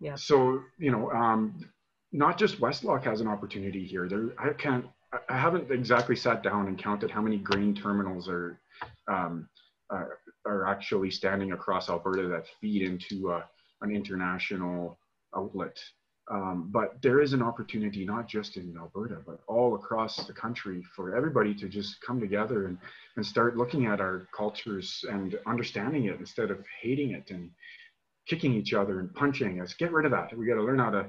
[0.00, 0.14] Yeah.
[0.16, 1.64] So you know, um,
[2.12, 4.08] not just Westlock has an opportunity here.
[4.08, 4.84] There, I can't.
[5.28, 8.58] I haven't exactly sat down and counted how many grain terminals are
[9.08, 9.48] um,
[9.90, 10.04] uh,
[10.46, 13.42] are actually standing across Alberta that feed into uh,
[13.82, 14.98] an international
[15.36, 15.78] outlet.
[16.30, 20.82] Um, but there is an opportunity, not just in Alberta, but all across the country
[20.94, 22.78] for everybody to just come together and,
[23.16, 27.50] and start looking at our cultures and understanding it instead of hating it and
[28.28, 29.74] kicking each other and punching us.
[29.74, 30.36] Get rid of that.
[30.36, 31.06] We got to learn how to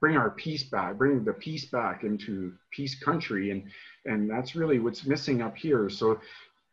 [0.00, 3.50] bring our peace back, bring the peace back into peace country.
[3.50, 3.64] And,
[4.06, 5.90] and that's really what's missing up here.
[5.90, 6.20] So,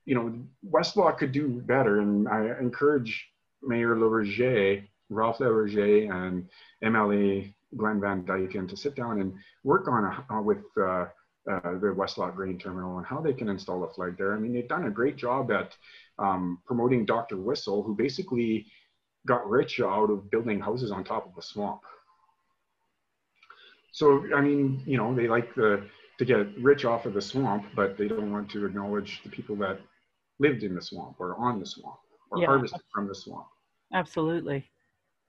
[0.06, 0.40] you know,
[0.72, 2.00] Westlock could do better.
[2.00, 3.28] And I encourage
[3.62, 6.48] Mayor Laverger, Ralph Laverger, and
[6.84, 11.06] MLA Glenn Van Dijken to sit down and work on a, uh, with uh,
[11.50, 14.34] uh, the Westlock Grain Terminal and how they can install a flag there.
[14.34, 15.76] I mean, they've done a great job at
[16.20, 17.38] um, promoting Dr.
[17.38, 18.66] Whistle, who basically
[19.26, 21.82] got rich out of building houses on top of a swamp.
[23.92, 25.86] So, I mean, you know, they like the,
[26.20, 29.56] to get rich off of the swamp, but they don't want to acknowledge the people
[29.58, 29.80] that
[30.40, 31.98] lived in the swamp or on the swamp
[32.32, 32.48] or yeah.
[32.48, 33.48] harvested from the swamp.
[33.94, 34.70] Absolutely.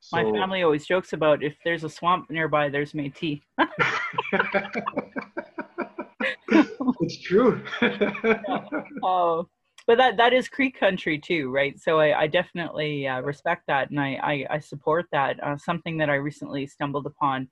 [0.01, 3.43] So, My family always jokes about if there's a swamp nearby, there's Métis.
[7.01, 7.63] it's true.
[9.03, 9.49] Oh,
[9.87, 11.79] but that that is Cree country too, right?
[11.81, 15.43] So I, I definitely uh, respect that, and I I, I support that.
[15.43, 17.49] Uh, something that I recently stumbled upon.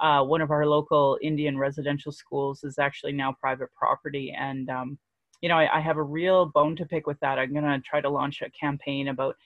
[0.00, 4.98] Uh, one of our local Indian residential schools is actually now private property, and um,
[5.40, 7.38] you know I, I have a real bone to pick with that.
[7.38, 9.36] I'm gonna try to launch a campaign about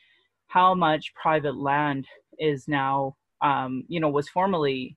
[0.53, 2.07] how much private land
[2.39, 4.97] is now, um, you know, was formerly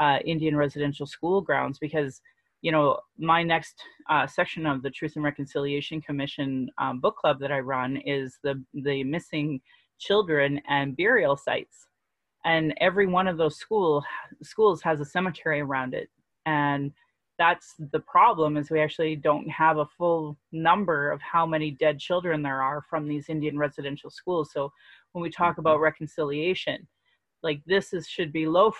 [0.00, 2.20] uh, Indian residential school grounds because,
[2.60, 3.76] you know, my next
[4.10, 8.38] uh, section of the Truth and Reconciliation Commission um, book club that I run is
[8.42, 9.60] the the missing
[9.98, 11.86] children and burial sites,
[12.44, 14.04] and every one of those school
[14.42, 16.08] schools has a cemetery around it,
[16.46, 16.92] and
[17.38, 21.98] that's the problem is we actually don't have a full number of how many dead
[21.98, 24.50] children there are from these Indian residential schools.
[24.52, 24.72] So
[25.12, 25.84] when we talk about mm-hmm.
[25.84, 26.86] reconciliation,
[27.42, 28.72] like this is should be low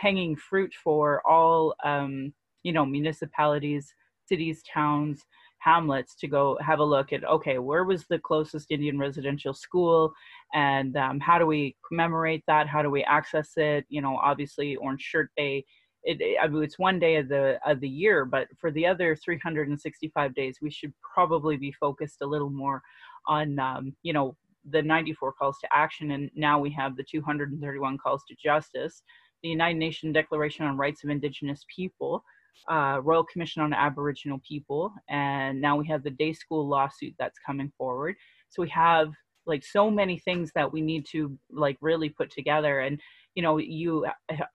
[0.00, 2.32] hanging fruit for all um,
[2.62, 3.92] you know municipalities
[4.26, 5.24] cities towns
[5.60, 10.12] hamlets to go have a look at okay where was the closest indian residential school
[10.54, 14.76] and um, how do we commemorate that how do we access it you know obviously
[14.76, 15.64] orange shirt day
[16.04, 19.16] it, I mean, it's one day of the of the year but for the other
[19.16, 22.82] 365 days we should probably be focused a little more
[23.26, 24.36] on um, you know
[24.70, 29.02] the 94 calls to action and now we have the 231 calls to justice
[29.42, 32.22] the united nations declaration on rights of indigenous people
[32.68, 37.38] uh, Royal Commission on Aboriginal People, and now we have the day school lawsuit that's
[37.46, 38.16] coming forward.
[38.48, 39.12] So we have
[39.46, 42.80] like so many things that we need to like really put together.
[42.80, 43.00] And
[43.38, 44.04] you know, you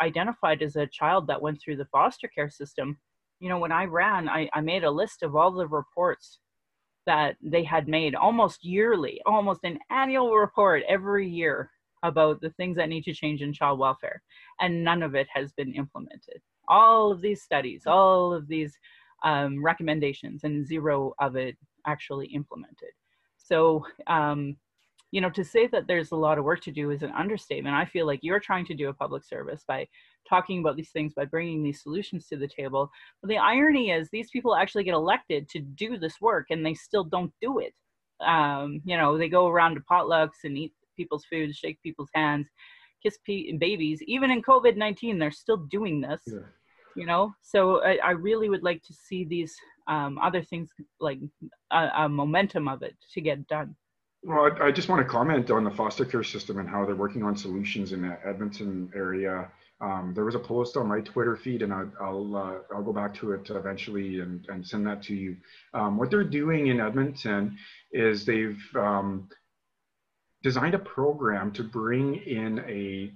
[0.01, 2.97] identified as a child that went through the foster care system.
[3.39, 6.39] You know, when I ran, I, I made a list of all the reports
[7.05, 11.71] that they had made almost yearly, almost an annual report every year
[12.03, 14.21] about the things that need to change in child welfare,
[14.59, 18.77] and none of it has been implemented all of these studies, all of these
[19.23, 21.55] um, recommendations, and zero of it
[21.87, 22.89] actually implemented.
[23.37, 24.57] So, um,
[25.13, 27.75] you know, to say that there's a lot of work to do is an understatement.
[27.75, 29.87] I feel like you're trying to do a public service by
[30.27, 32.89] talking about these things, by bringing these solutions to the table.
[33.21, 36.73] But the irony is, these people actually get elected to do this work, and they
[36.73, 37.75] still don't do it.
[38.25, 42.47] Um, you know, they go around to potlucks and eat people's food, shake people's hands,
[43.03, 44.01] kiss babies.
[44.07, 46.23] Even in COVID 19, they're still doing this.
[46.25, 46.39] Yeah.
[46.95, 49.55] You know, so I, I, really would like to see these
[49.87, 51.19] um, other things like
[51.71, 53.75] a, a, momentum of it to get done.
[54.25, 56.95] Well, I, I just want to comment on the foster care system and how they're
[56.95, 59.51] working on solutions in the Edmonton area.
[59.81, 62.93] Um, there was a post on my Twitter feed, and I, will uh, I'll go
[62.93, 65.35] back to it eventually and, and send that to you.
[65.73, 67.57] Um, what they're doing in Edmonton
[67.91, 69.27] is they've um,
[70.41, 73.11] designed a program to bring in a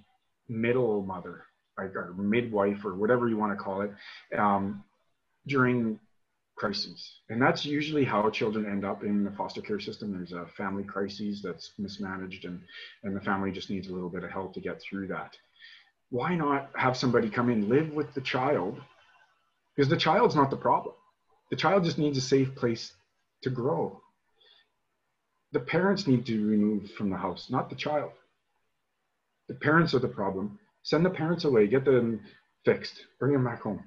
[0.52, 1.44] middle mother,
[1.78, 3.92] like a midwife or whatever you want to call it,
[4.38, 4.84] um,
[5.48, 6.00] during
[6.58, 7.20] crises.
[7.30, 10.12] And that's usually how children end up in the foster care system.
[10.12, 12.62] There's a family crisis that's mismanaged and,
[13.04, 15.38] and the family just needs a little bit of help to get through that.
[16.10, 18.82] Why not have somebody come in, live with the child?
[19.76, 20.96] Because the child's not the problem.
[21.50, 22.94] The child just needs a safe place
[23.44, 24.02] to grow
[25.52, 28.12] the parents need to be removed from the house, not the child.
[29.48, 30.60] The parents are the problem.
[30.84, 32.22] Send the parents away, get them
[32.66, 33.84] fixed, bring them back home.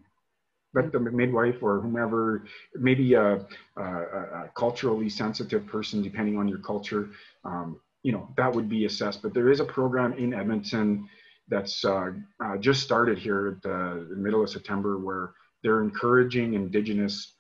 [0.73, 2.45] Let the midwife or whomever,
[2.77, 7.11] maybe a, a, a culturally sensitive person, depending on your culture,
[7.45, 9.23] um, you know, that would be assessed.
[9.23, 11.09] But there is a program in Edmonton
[11.49, 16.55] that's uh, uh, just started here at the, the, middle of September where they're encouraging
[16.55, 17.35] Indigenous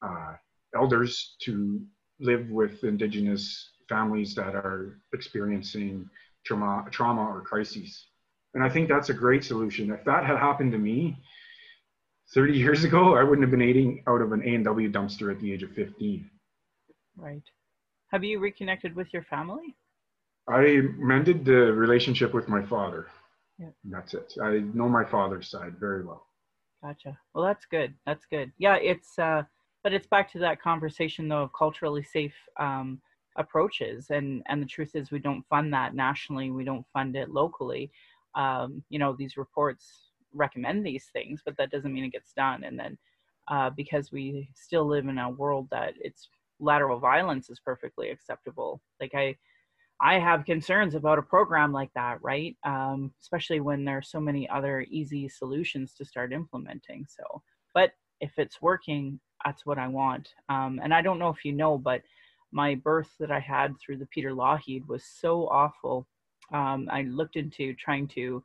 [0.00, 0.34] uh,
[0.74, 1.82] elders to
[2.20, 6.08] live with indigenous families that are experiencing
[6.44, 8.06] trauma, trauma or crises.
[8.54, 9.90] And I think that's a great solution.
[9.90, 11.16] If that had happened to me
[12.34, 15.52] 30 years ago, I wouldn't have been eating out of an A&W dumpster at the
[15.52, 16.28] age of 15.
[17.16, 17.42] Right.
[18.12, 19.76] Have you reconnected with your family?
[20.48, 23.08] I mended the relationship with my father.
[23.58, 23.68] Yeah.
[23.84, 24.34] That's it.
[24.42, 26.26] I know my father's side very well.
[26.82, 27.18] Gotcha.
[27.34, 27.94] Well, that's good.
[28.06, 28.52] That's good.
[28.56, 29.42] Yeah, it's uh
[29.82, 33.00] but it's back to that conversation though of culturally safe um,
[33.36, 37.30] approaches and and the truth is we don't fund that nationally we don't fund it
[37.30, 37.90] locally
[38.34, 42.64] um, you know these reports recommend these things but that doesn't mean it gets done
[42.64, 42.96] and then
[43.48, 46.28] uh, because we still live in a world that it's
[46.60, 49.34] lateral violence is perfectly acceptable like i
[50.00, 54.20] i have concerns about a program like that right um, especially when there are so
[54.20, 57.42] many other easy solutions to start implementing so
[57.74, 60.34] but if it's working that's what I want.
[60.48, 62.02] Um, and I don't know if you know, but
[62.52, 66.06] my birth that I had through the Peter Lougheed was so awful.
[66.52, 68.42] Um, I looked into trying to,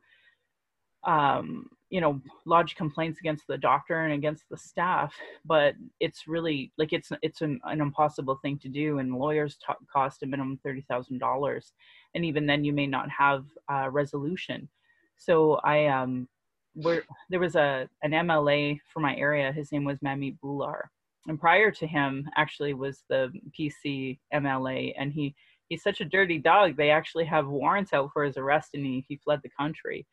[1.06, 5.14] um, you know, lodge complaints against the doctor and against the staff,
[5.44, 9.74] but it's really like it's it's an, an impossible thing to do, and lawyers t-
[9.92, 11.72] cost a minimum thirty thousand dollars,
[12.14, 14.68] and even then you may not have a resolution.
[15.16, 16.28] So I um
[16.74, 19.52] where there was a an MLA for my area.
[19.52, 20.82] His name was Manmeet Bhullar,
[21.28, 25.34] and prior to him, actually was the PC MLA, and he
[25.68, 26.76] he's such a dirty dog.
[26.76, 30.06] They actually have warrants out for his arrest, and he he fled the country.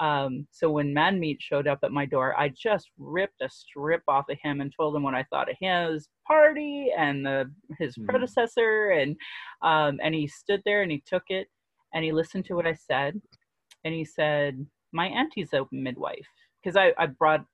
[0.00, 4.28] Um, so when Manmeet showed up at my door, I just ripped a strip off
[4.28, 8.06] of him and told him what I thought of his party and the his mm-hmm.
[8.06, 9.16] predecessor, and
[9.62, 11.48] um, and he stood there and he took it
[11.94, 13.20] and he listened to what I said,
[13.84, 16.26] and he said, "My auntie's a midwife,"
[16.62, 17.44] because I I brought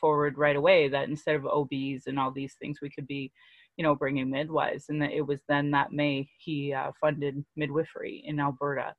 [0.00, 3.32] forward right away that instead of OBs and all these things, we could be,
[3.76, 8.22] you know, bringing midwives, and that it was then that May he uh, funded midwifery
[8.24, 8.94] in Alberta.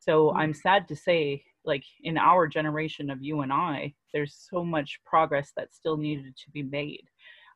[0.00, 0.38] So mm-hmm.
[0.38, 5.00] I'm sad to say like in our generation of you and I, there's so much
[5.04, 7.04] progress that still needed to be made.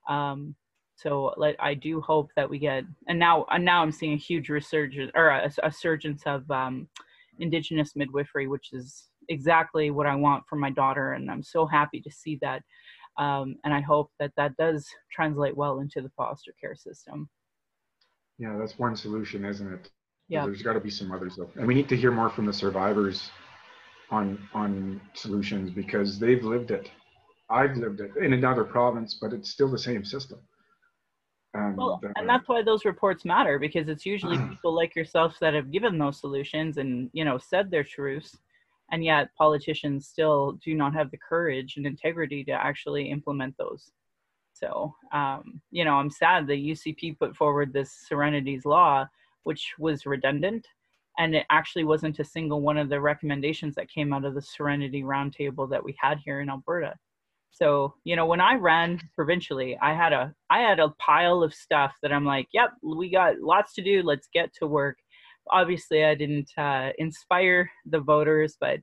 [0.08, 0.54] Um,
[0.96, 4.16] so like I do hope that we get, and now and now I'm seeing a
[4.16, 6.88] huge resurgence or a, a surgence of um,
[7.38, 12.00] indigenous midwifery, which is exactly what I want for my daughter, and I'm so happy
[12.00, 12.62] to see that.
[13.18, 17.28] Um, and I hope that that does translate well into the foster care system.
[18.38, 19.90] Yeah, that's one solution, isn't it?
[20.28, 20.44] Yeah.
[20.44, 22.52] There's got to be some others though, and we need to hear more from the
[22.52, 23.30] survivors
[24.10, 26.90] on on solutions because they've lived it.
[27.50, 30.38] I've lived it in another province, but it's still the same system.
[31.54, 35.38] And, well, uh, and that's why those reports matter because it's usually people like yourself
[35.40, 38.36] that have given those solutions and you know said their truths,
[38.92, 43.90] and yet politicians still do not have the courage and integrity to actually implement those.
[44.52, 49.06] So, um, you know, I'm sad that UCP put forward this Serenity's Law,
[49.42, 50.66] which was redundant
[51.18, 54.42] and it actually wasn't a single one of the recommendations that came out of the
[54.42, 56.94] serenity roundtable that we had here in alberta.
[57.50, 61.54] So you know when i ran provincially i had a i had a pile of
[61.54, 64.98] stuff that i'm like yep we got lots to do let's get to work.
[65.50, 68.78] Obviously i didn't uh, inspire the voters but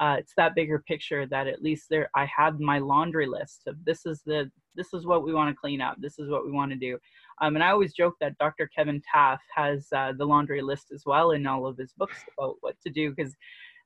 [0.00, 3.82] uh, it's that bigger picture that at least there i had my laundry list of
[3.84, 6.52] this is the this is what we want to clean up this is what we
[6.52, 6.98] want to do
[7.40, 8.68] um, and I always joke that Dr.
[8.74, 12.56] Kevin Taft has uh, the laundry list as well in all of his books about
[12.60, 13.34] what to do because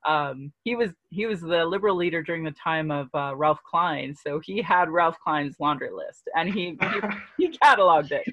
[0.07, 4.15] um, he was he was the liberal leader during the time of uh, Ralph Klein,
[4.15, 7.01] so he had Ralph Klein's laundry list and he he,
[7.47, 8.25] he cataloged it.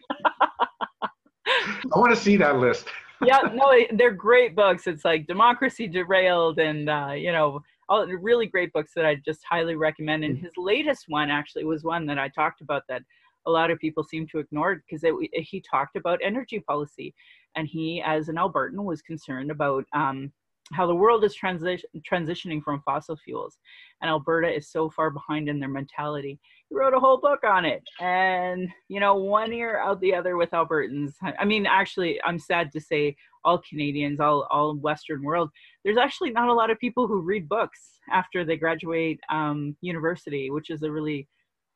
[1.47, 2.87] I want to see that list.
[3.23, 4.87] yeah, no, they're great books.
[4.87, 9.41] It's like Democracy Derailed and uh, you know all really great books that I just
[9.49, 10.23] highly recommend.
[10.23, 10.41] And mm.
[10.41, 13.01] his latest one actually was one that I talked about that
[13.49, 17.13] a lot of people seem to ignore it because he talked about energy policy
[17.55, 20.31] and he as an albertan was concerned about um,
[20.71, 23.57] how the world is transi- transitioning from fossil fuels
[24.01, 26.39] and alberta is so far behind in their mentality.
[26.69, 30.37] He wrote a whole book on it and you know one ear out the other
[30.37, 31.13] with albertans.
[31.39, 35.49] I mean actually i'm sad to say all canadians all, all western world
[35.83, 40.51] there's actually not a lot of people who read books after they graduate um, university
[40.51, 41.27] which is a really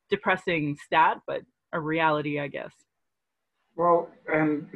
[0.10, 1.42] depressing stat but
[1.74, 2.72] a reality, I guess.
[3.76, 4.68] Well, and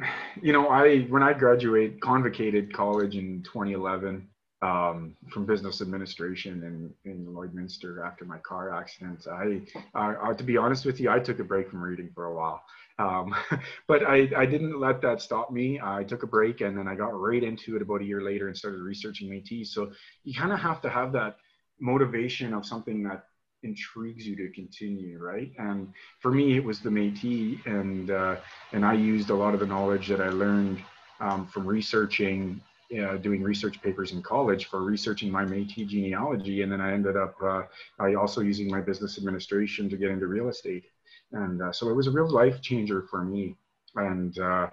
[0.42, 4.28] you know, I when I graduated, convocated college in 2011
[4.60, 9.26] um, from business administration in, in Lloydminster after my car accident.
[9.30, 9.60] I,
[9.94, 12.62] uh, to be honest with you, I took a break from reading for a while.
[12.98, 13.34] Um,
[13.86, 15.80] but I, I didn't let that stop me.
[15.80, 18.48] I took a break and then I got right into it about a year later
[18.48, 19.68] and started researching Métis.
[19.68, 19.92] So
[20.24, 21.36] you kind of have to have that
[21.80, 23.26] motivation of something that
[23.62, 25.50] intrigues you to continue, right?
[25.58, 28.36] And for me, it was the Métis, and uh,
[28.72, 30.82] and I used a lot of the knowledge that I learned
[31.20, 32.60] um, from researching,
[33.00, 37.16] uh, doing research papers in college for researching my Métis genealogy, and then I ended
[37.16, 37.62] up uh,
[37.98, 40.84] I also using my business administration to get into real estate,
[41.32, 43.56] and uh, so it was a real life changer for me,
[43.96, 44.68] and uh,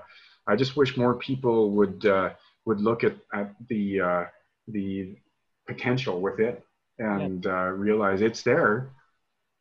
[0.48, 2.30] I just wish more people would uh,
[2.66, 4.28] would look at at the
[4.68, 5.16] the
[5.68, 6.64] potential with it
[7.00, 8.92] and uh, realize it's there.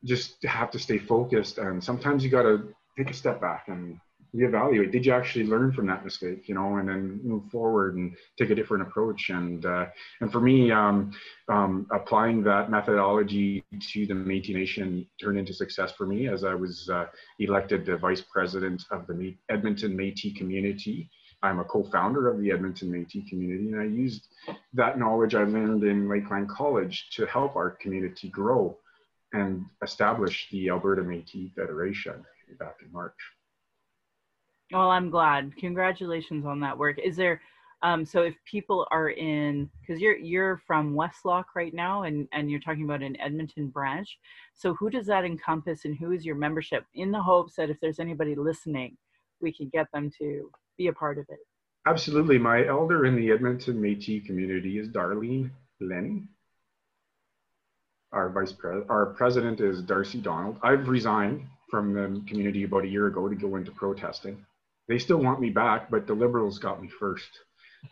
[0.05, 3.99] Just have to stay focused, and sometimes you got to take a step back and
[4.35, 4.91] reevaluate.
[4.91, 6.49] Did you actually learn from that mistake?
[6.49, 9.30] You know, and then move forward and take a different approach.
[9.30, 9.87] And uh,
[10.20, 11.12] and for me, um,
[11.49, 16.55] um, applying that methodology to the Métis Nation turned into success for me as I
[16.55, 17.07] was uh,
[17.39, 21.11] elected the vice president of the Edmonton Métis community
[21.45, 24.29] I'm a co-founder of the Edmonton Métis community, and I used
[24.73, 28.79] that knowledge I learned in Lakeland College to help our community grow
[29.35, 32.25] and establish the Alberta Métis Federation
[32.59, 33.19] back in March.
[34.73, 35.55] Well, I'm glad.
[35.57, 36.99] Congratulations on that work.
[36.99, 37.43] Is there
[37.83, 42.51] um, so if people are in because you're you're from Westlock right now and and
[42.51, 44.19] you're talking about an Edmonton branch.
[44.55, 47.79] So who does that encompass and who is your membership in the hopes that if
[47.81, 48.97] there's anybody listening,
[49.43, 51.39] we can get them to be a part of it.
[51.87, 52.39] Absolutely.
[52.39, 55.51] My elder in the Edmonton Métis community is Darlene
[55.81, 56.22] Lenny.
[58.12, 60.59] Our vice president, our president is Darcy Donald.
[60.62, 64.45] I've resigned from the community about a year ago to go into protesting.
[64.89, 67.29] They still want me back, but the Liberals got me first.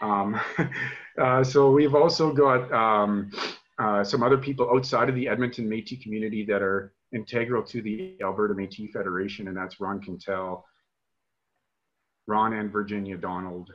[0.01, 0.41] Um,
[1.19, 3.31] uh, so we've also got um,
[3.79, 8.17] uh, some other people outside of the Edmonton Métis community that are integral to the
[8.23, 10.65] Alberta Métis Federation, and that's Ron Quintal,
[12.27, 13.71] Ron and Virginia Donald.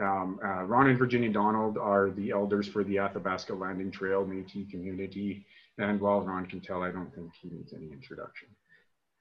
[0.00, 4.68] Um, uh, Ron and Virginia Donald are the elders for the Athabasca Landing Trail Métis
[4.70, 5.46] community,
[5.78, 8.48] and while Ron Quintal, I don't think he needs any introduction.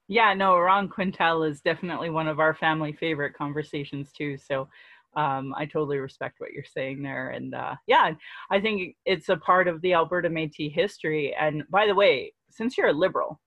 [0.07, 4.37] Yeah, no, Ron Quintal is definitely one of our family favorite conversations too.
[4.37, 4.67] So
[5.15, 7.29] um, I totally respect what you're saying there.
[7.29, 8.11] And uh, yeah,
[8.49, 11.35] I think it's a part of the Alberta Métis history.
[11.39, 13.39] And by the way, since you're a liberal,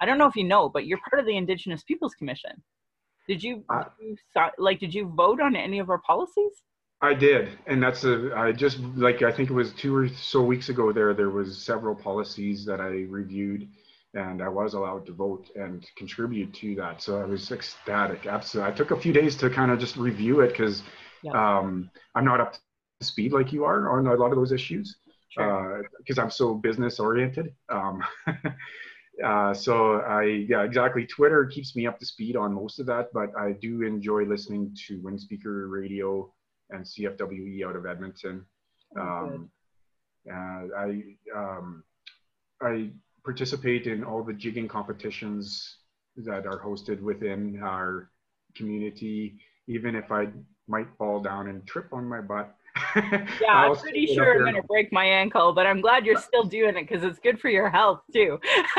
[0.00, 2.62] I don't know if you know, but you're part of the Indigenous Peoples Commission.
[3.32, 4.78] Did you, uh, did you like?
[4.78, 6.52] Did you vote on any of our policies?
[7.00, 8.30] I did, and that's a.
[8.36, 10.92] I just like I think it was two or so weeks ago.
[10.92, 13.68] There, there was several policies that I reviewed
[14.14, 17.00] and I was allowed to vote and contribute to that.
[17.00, 18.26] So I was ecstatic.
[18.26, 18.70] Absolutely.
[18.70, 20.82] I took a few days to kind of just review it because
[21.22, 21.32] yeah.
[21.32, 22.58] um, I'm not up to
[23.00, 24.96] speed like you are on a lot of those issues
[25.34, 25.78] because sure.
[25.78, 27.54] uh, because I'm so business oriented.
[27.70, 28.04] Um,
[29.24, 31.06] uh, so I, yeah, exactly.
[31.06, 34.74] Twitter keeps me up to speed on most of that, but I do enjoy listening
[34.86, 36.32] to Windspeaker Radio
[36.70, 38.44] and CFWE out of Edmonton.
[38.96, 39.50] Oh, um,
[40.30, 40.34] uh,
[40.78, 41.02] I,
[41.34, 41.84] um,
[42.62, 42.90] I
[43.24, 45.76] participate in all the jigging competitions
[46.16, 48.10] that are hosted within our
[48.56, 50.28] community, even if I
[50.68, 52.54] might fall down and trip on my butt.
[53.40, 56.44] yeah, I'm pretty sure I'm going to break my ankle, but I'm glad you're still
[56.44, 58.38] doing it because it's good for your health too.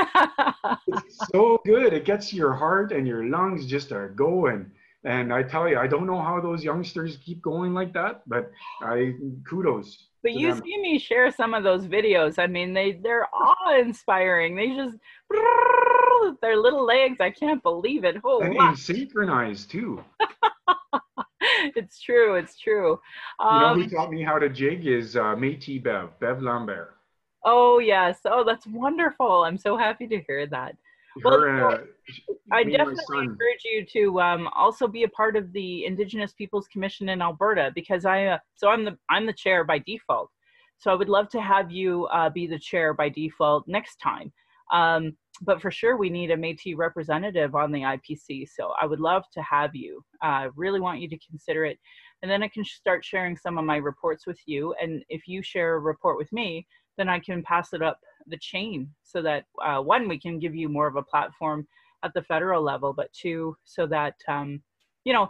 [0.88, 1.94] it's so good.
[1.94, 4.72] It gets your heart and your lungs just are going.
[5.06, 8.52] And I tell you, I don't know how those youngsters keep going like that, but
[8.82, 9.14] I
[9.48, 10.08] kudos.
[10.22, 10.64] But you them.
[10.64, 12.40] see me share some of those videos.
[12.40, 14.56] I mean, they they're awe inspiring.
[14.56, 14.98] They just
[16.42, 17.18] their little legs.
[17.20, 18.18] I can't believe it.
[18.24, 20.04] Oh, and synchronized too.
[21.76, 22.36] it's true.
[22.36, 23.00] It's true.
[23.40, 26.42] Um, you know who um, taught me how to jig is uh, Métis Bev, Bev
[26.42, 26.96] Lambert.
[27.46, 28.20] Oh yes.
[28.26, 29.44] Oh, that's wonderful.
[29.44, 30.76] I'm so happy to hear that
[31.24, 31.78] well, uh,
[32.52, 37.10] I definitely encourage you to um, also be a part of the Indigenous Peoples Commission
[37.10, 40.30] in Alberta because I uh, so I'm the I'm the chair by default.
[40.80, 44.32] So I would love to have you uh, be the chair by default next time.
[44.72, 48.48] Um, but for sure, we need a Métis representative on the IPC.
[48.50, 50.04] So I would love to have you.
[50.22, 51.80] I really want you to consider it,
[52.22, 54.76] and then I can start sharing some of my reports with you.
[54.82, 56.68] And if you share a report with me,
[56.98, 60.56] then I can pass it up the chain so that uh, one, we can give
[60.56, 61.68] you more of a platform
[62.04, 64.62] at the federal level, but two, so that, um,
[65.04, 65.30] you know,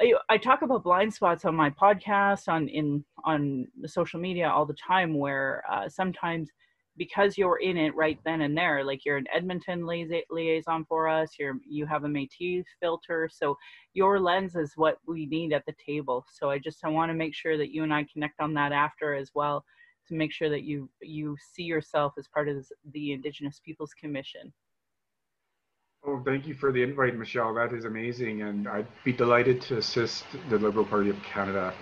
[0.00, 4.66] I, I, talk about blind spots on my podcast, on in on social media all
[4.66, 6.50] the time, where uh, sometimes
[6.96, 11.32] because you're in it right then and there, like you're an Edmonton liaison for us,
[11.38, 13.56] you're you have a Métis filter, so
[13.94, 16.24] your lens is what we need at the table.
[16.32, 18.72] So I just I want to make sure that you and I connect on that
[18.72, 19.64] after as well,
[20.08, 24.52] to make sure that you you see yourself as part of the Indigenous Peoples Commission.
[26.08, 27.52] Oh, thank you for the invite, Michelle.
[27.54, 31.74] That is amazing, and I'd be delighted to assist the Liberal Party of Canada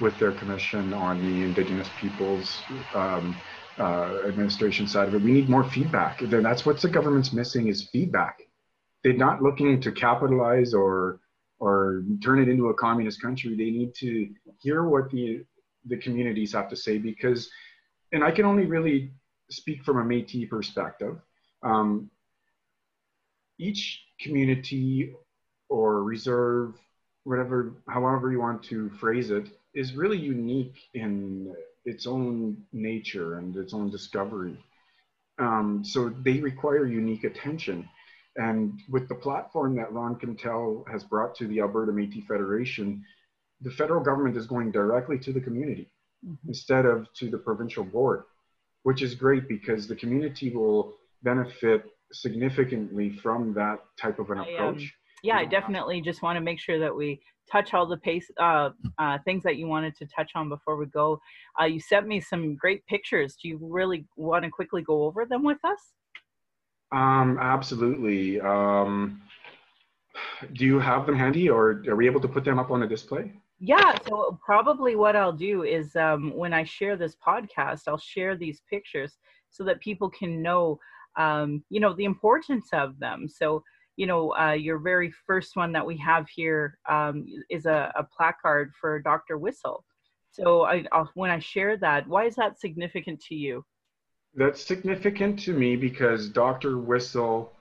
[0.00, 2.62] with their commission on the Indigenous Peoples
[2.94, 3.36] um,
[3.80, 5.22] uh, administration side of it.
[5.22, 6.20] We need more feedback.
[6.20, 8.42] That's what the government's missing is feedback.
[9.02, 11.20] They're not looking to capitalize or
[11.58, 13.50] or turn it into a communist country.
[13.50, 14.28] They need to
[14.60, 15.44] hear what the
[15.86, 17.50] the communities have to say because,
[18.12, 19.12] and I can only really
[19.50, 21.16] speak from a Métis perspective.
[21.62, 22.10] Um,
[23.58, 25.14] each community
[25.68, 26.74] or reserve,
[27.24, 31.54] whatever, however you want to phrase it, is really unique in
[31.90, 34.56] its own nature and its own discovery.
[35.38, 37.88] Um, so they require unique attention.
[38.36, 43.04] And with the platform that Ron Quintal has brought to the Alberta Métis Federation,
[43.60, 45.90] the federal government is going directly to the community
[46.24, 46.48] mm-hmm.
[46.48, 48.22] instead of to the provincial board,
[48.84, 54.42] which is great because the community will benefit significantly from that type of an I,
[54.42, 54.82] um, approach.
[54.82, 54.90] Um,
[55.22, 58.70] yeah, I definitely just want to make sure that we touch all the pace uh,
[58.98, 61.20] uh, things that you wanted to touch on before we go.
[61.60, 63.36] Uh, you sent me some great pictures.
[63.40, 65.80] Do you really want to quickly go over them with us?
[66.92, 68.40] Um, absolutely.
[68.40, 69.22] Um,
[70.54, 72.88] do you have them handy, or are we able to put them up on a
[72.88, 73.32] display?
[73.60, 78.36] yeah so probably what i'll do is um, when i share this podcast i'll share
[78.36, 79.18] these pictures
[79.50, 80.78] so that people can know
[81.16, 83.62] um, you know the importance of them so
[83.96, 88.04] you know uh, your very first one that we have here um, is a, a,
[88.04, 89.84] placard for dr whistle
[90.30, 93.64] so I, I'll, when i share that why is that significant to you
[94.34, 97.52] that's significant to me because dr whistle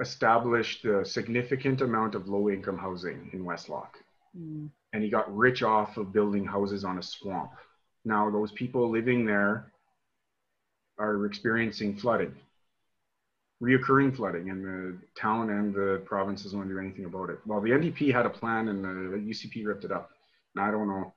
[0.00, 3.94] established a significant amount of low income housing in Westlock.
[4.36, 4.70] Mm.
[4.92, 7.52] And he got rich off of building houses on a swamp.
[8.04, 9.72] Now, those people living there
[10.98, 12.34] are experiencing flooding,
[13.62, 17.38] reoccurring flooding, and the town and the province doesn't want to do anything about it.
[17.46, 20.10] Well, the NDP had a plan and the UCP ripped it up.
[20.56, 21.14] And I don't know.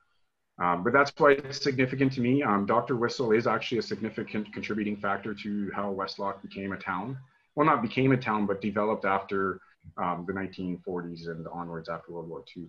[0.57, 2.43] Um, but that's why it's significant to me.
[2.43, 2.95] Um, Dr.
[2.95, 7.17] Whistle is actually a significant contributing factor to how Westlock became a town.
[7.55, 9.59] Well, not became a town, but developed after
[9.97, 12.65] um, the 1940s and onwards after World War II.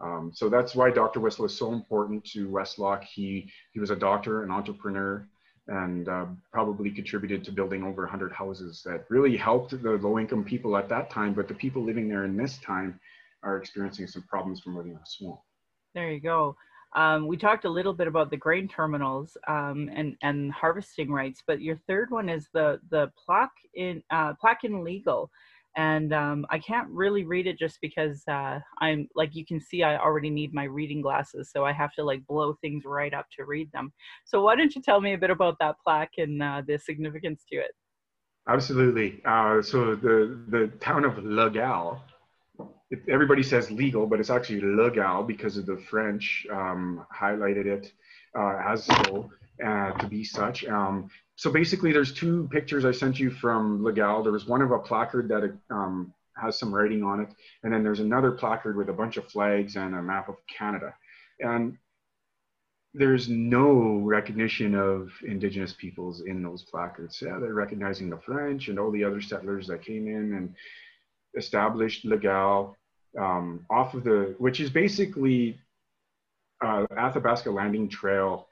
[0.00, 1.20] Um, so that's why Dr.
[1.20, 3.04] Whistle is so important to Westlock.
[3.04, 5.26] He, he was a doctor, an entrepreneur,
[5.68, 10.44] and uh, probably contributed to building over 100 houses that really helped the low income
[10.44, 11.34] people at that time.
[11.34, 12.98] But the people living there in this time
[13.42, 15.40] are experiencing some problems from living in a swamp.
[15.94, 16.56] There you go.
[16.96, 21.42] Um, we talked a little bit about the grain terminals um, and and harvesting rights,
[21.46, 25.30] but your third one is the the plaque in uh, plaque in legal
[25.78, 29.84] and um, I can't really read it just because uh, I'm like you can see
[29.84, 33.26] I already need my reading glasses, so I have to like blow things right up
[33.36, 33.92] to read them.
[34.24, 37.44] So why don't you tell me a bit about that plaque and uh, the significance
[37.52, 37.70] to it?
[38.48, 39.22] Absolutely.
[39.24, 42.02] Uh, so the the town of Le Gal,
[42.90, 47.66] it, everybody says legal, but it's actually Le Gal because of the French um, highlighted
[47.66, 47.92] it
[48.36, 49.30] uh, as so
[49.64, 50.64] uh, to be such.
[50.64, 51.08] Um,
[51.38, 54.24] so basically there's two pictures I sent you from Legal.
[54.24, 57.28] There was one of a placard that um, has some writing on it.
[57.62, 60.92] And then there's another placard with a bunch of flags and a map of Canada.
[61.38, 61.78] And
[62.92, 67.22] there's no recognition of indigenous peoples in those placards.
[67.24, 70.54] Yeah, they're recognizing the French and all the other settlers that came in and
[71.36, 72.76] established Legal
[73.16, 75.60] um, off of the, which is basically
[76.64, 78.47] uh, Athabasca Landing Trail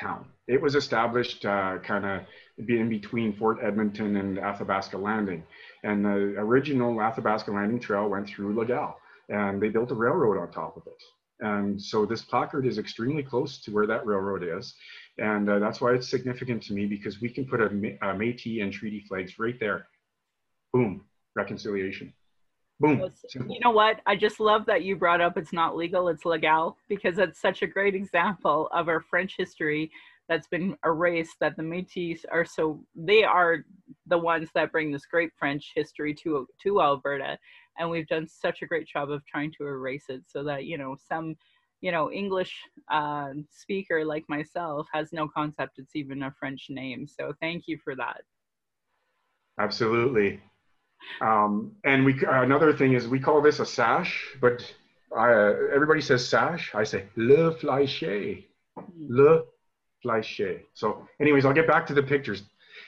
[0.00, 0.26] town.
[0.48, 2.22] It was established uh, kind of
[2.68, 5.42] in between Fort Edmonton and Athabasca Landing.
[5.82, 8.96] And the original Athabasca Landing Trail went through Legal
[9.28, 11.02] and they built a railroad on top of it.
[11.40, 14.74] And so this placard is extremely close to where that railroad is.
[15.18, 18.62] And uh, that's why it's significant to me because we can put a, a Métis
[18.62, 19.86] and treaty flags right there.
[20.72, 22.12] Boom, reconciliation.
[22.78, 23.10] Boom.
[23.48, 24.00] You know what?
[24.06, 27.62] I just love that you brought up it's not legal, it's legal, because it's such
[27.62, 29.90] a great example of our French history
[30.28, 33.64] that's been erased that the Métis are so they are
[34.06, 37.38] the ones that bring this great French history to to Alberta.
[37.78, 40.76] And we've done such a great job of trying to erase it so that you
[40.76, 41.34] know some
[41.80, 42.54] you know English
[42.90, 47.06] uh, speaker like myself has no concept it's even a French name.
[47.06, 48.20] So thank you for that.
[49.58, 50.42] Absolutely
[51.20, 54.62] um, and we another thing is we call this a sash, but
[55.16, 55.30] I,
[55.74, 56.72] everybody says sash.
[56.74, 58.44] I say le fleché,
[58.98, 59.44] le
[60.04, 60.62] fleché.
[60.74, 62.42] So, anyways, I'll get back to the pictures.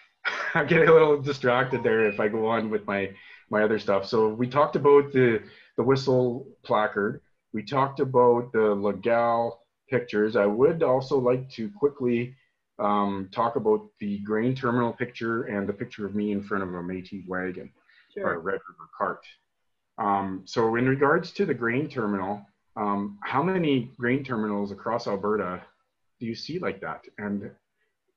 [0.54, 3.10] I get a little distracted there if I go on with my
[3.50, 4.06] my other stuff.
[4.06, 5.42] So we talked about the
[5.76, 7.22] the whistle placard.
[7.52, 10.36] We talked about the Legal pictures.
[10.36, 12.34] I would also like to quickly
[12.78, 16.68] um, talk about the grain terminal picture and the picture of me in front of
[16.68, 17.70] a Métis wagon
[18.12, 18.26] sure.
[18.26, 19.24] or Red River cart.
[19.98, 22.46] Um, so in regards to the grain terminal,
[22.76, 25.60] um, how many grain terminals across Alberta
[26.20, 27.04] do you see like that?
[27.18, 27.50] And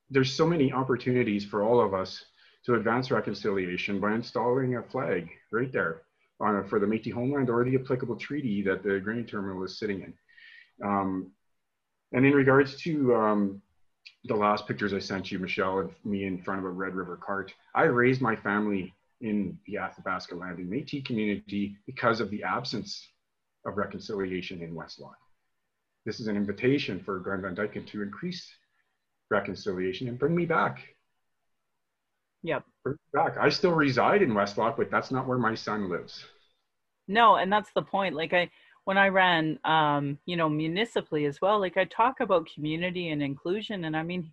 [0.10, 2.26] there's so many opportunities for all of us
[2.66, 6.04] to advance reconciliation by installing a flag right there
[6.40, 10.02] on, for the Métis homeland or the applicable treaty that the grain terminal is sitting
[10.02, 10.14] in.
[10.88, 11.32] Um,
[12.12, 13.62] and in regards to um,
[14.26, 17.18] the last pictures I sent you, Michelle, of me in front of a Red River
[17.18, 23.08] cart, I raised my family in the Athabasca Landing Métis community because of the absence
[23.66, 25.16] of reconciliation in Westlock.
[26.06, 28.52] This is an invitation for Glenn Van Dijken to increase
[29.30, 30.80] reconciliation and bring me back.
[32.44, 32.64] Yep.
[32.84, 33.38] Bring me back.
[33.40, 36.26] I still reside in Westlock, but that's not where my son lives.
[37.08, 38.16] No, and that's the point.
[38.16, 38.50] Like I,
[38.86, 43.22] when I ran, um, you know, municipally as well, like I talk about community and
[43.22, 44.32] inclusion, and I mean,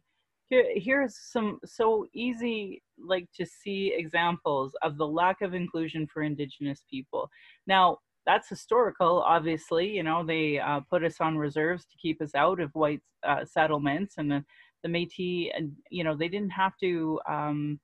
[0.49, 6.23] here, here's some so easy like to see examples of the lack of inclusion for
[6.23, 7.31] indigenous people.
[7.67, 12.35] Now that's historical obviously you know they uh, put us on reserves to keep us
[12.35, 14.45] out of white uh, settlements and the,
[14.83, 17.81] the metis and you know they didn't have to um,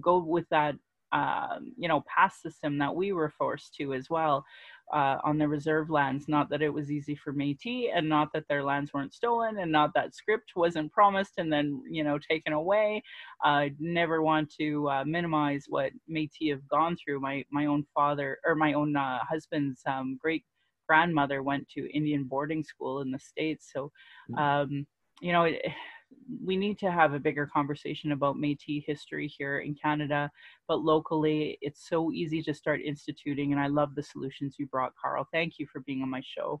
[0.00, 0.74] go with that
[1.12, 4.44] um, you know past system that we were forced to as well
[4.92, 6.28] uh, on the reserve lands.
[6.28, 9.72] Not that it was easy for Métis, and not that their lands weren't stolen, and
[9.72, 13.02] not that scrip wasn't promised and then you know taken away.
[13.42, 17.20] I uh, never want to uh, minimize what Métis have gone through.
[17.20, 20.44] My my own father or my own uh, husband's um, great
[20.88, 23.90] grandmother went to Indian boarding school in the states, so
[24.30, 24.38] mm.
[24.38, 24.86] um,
[25.20, 25.44] you know.
[25.44, 25.62] It,
[26.44, 30.30] we need to have a bigger conversation about Métis history here in Canada,
[30.68, 33.52] but locally, it's so easy to start instituting.
[33.52, 35.26] And I love the solutions you brought, Carl.
[35.32, 36.60] Thank you for being on my show.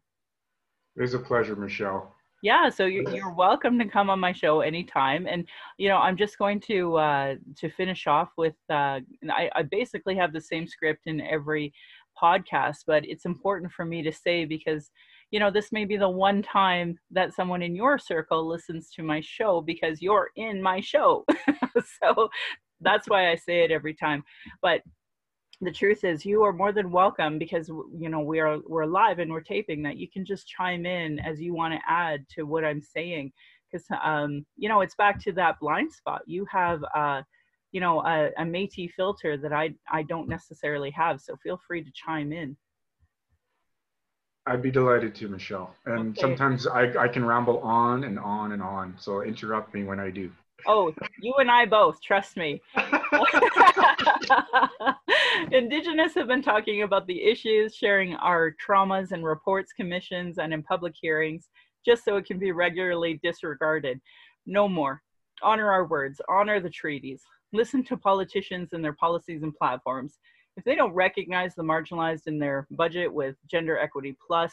[0.96, 2.14] It was a pleasure, Michelle.
[2.42, 5.28] Yeah, so you're, you're welcome to come on my show anytime.
[5.28, 5.46] And
[5.78, 8.56] you know, I'm just going to uh, to finish off with.
[8.68, 8.98] Uh,
[9.30, 11.72] I, I basically have the same script in every
[12.20, 14.90] podcast, but it's important for me to say because
[15.32, 19.02] you know this may be the one time that someone in your circle listens to
[19.02, 21.24] my show because you're in my show.
[22.02, 22.28] so
[22.82, 24.22] that's why I say it every time.
[24.60, 24.82] But
[25.62, 29.20] the truth is you are more than welcome because you know we are we're live
[29.20, 29.96] and we're taping that.
[29.96, 33.32] You can just chime in as you want to add to what i'm saying.
[33.70, 36.20] Because um you know it's back to that blind spot.
[36.26, 37.22] You have uh
[37.70, 41.22] you know a, a metis filter that i i don't necessarily have.
[41.22, 42.54] So feel free to chime in
[44.46, 45.74] I'd be delighted to, Michelle.
[45.86, 46.20] And okay.
[46.20, 48.94] sometimes I, I can ramble on and on and on.
[48.98, 50.30] So interrupt me when I do.
[50.66, 52.60] Oh, you and I both, trust me.
[55.50, 60.62] Indigenous have been talking about the issues, sharing our traumas and reports, commissions, and in
[60.62, 61.48] public hearings,
[61.84, 64.00] just so it can be regularly disregarded.
[64.46, 65.02] No more.
[65.42, 67.22] Honor our words, honor the treaties,
[67.52, 70.18] listen to politicians and their policies and platforms.
[70.56, 74.52] If they don't recognize the marginalized in their budget with Gender Equity Plus,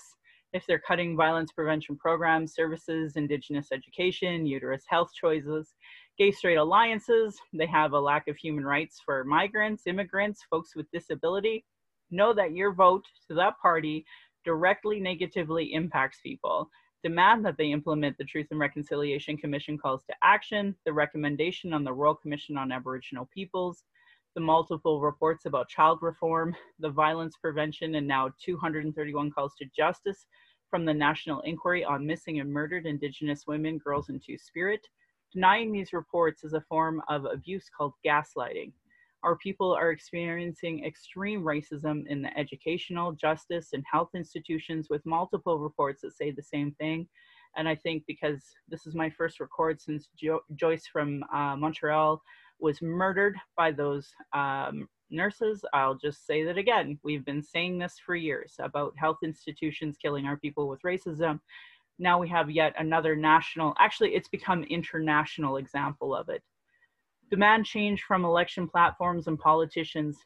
[0.54, 5.76] if they're cutting violence prevention programs, services, Indigenous education, uterus health choices,
[6.18, 10.90] gay straight alliances, they have a lack of human rights for migrants, immigrants, folks with
[10.92, 11.66] disability,
[12.12, 14.06] know that your vote to that party
[14.46, 16.70] directly negatively impacts people.
[17.04, 21.84] Demand that they implement the Truth and Reconciliation Commission calls to action, the recommendation on
[21.84, 23.84] the Royal Commission on Aboriginal Peoples,
[24.40, 30.26] multiple reports about child reform, the violence prevention, and now 231 calls to justice
[30.70, 34.82] from the National Inquiry on Missing and Murdered Indigenous Women, Girls, and Two Spirit.
[35.34, 38.72] Denying these reports is a form of abuse called gaslighting.
[39.24, 45.60] Our people are experiencing extreme racism in the educational, justice, and health institutions with multiple
[45.60, 47.08] reports that say the same thing.
[47.58, 52.22] And I think because this is my first record since jo- Joyce from uh, Montreal
[52.60, 57.00] was murdered by those um, nurses, I'll just say that again.
[57.04, 61.40] We've been saying this for years about health institutions killing our people with racism.
[61.98, 66.42] Now we have yet another national, actually, it's become international example of it.
[67.30, 70.18] Demand change from election platforms and politicians.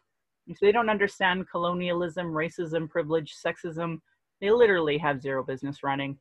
[0.48, 4.00] If they don't understand colonialism, racism, privilege, sexism,
[4.40, 6.18] they literally have zero business running.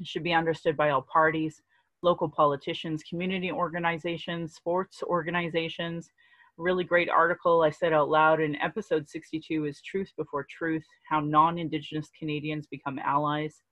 [0.00, 1.62] It should be understood by all parties
[2.04, 6.10] local politicians, community organizations, sports organizations.
[6.58, 11.20] Really great article I said out loud in episode 62 is Truth Before Truth How
[11.20, 13.62] Non Indigenous Canadians Become Allies.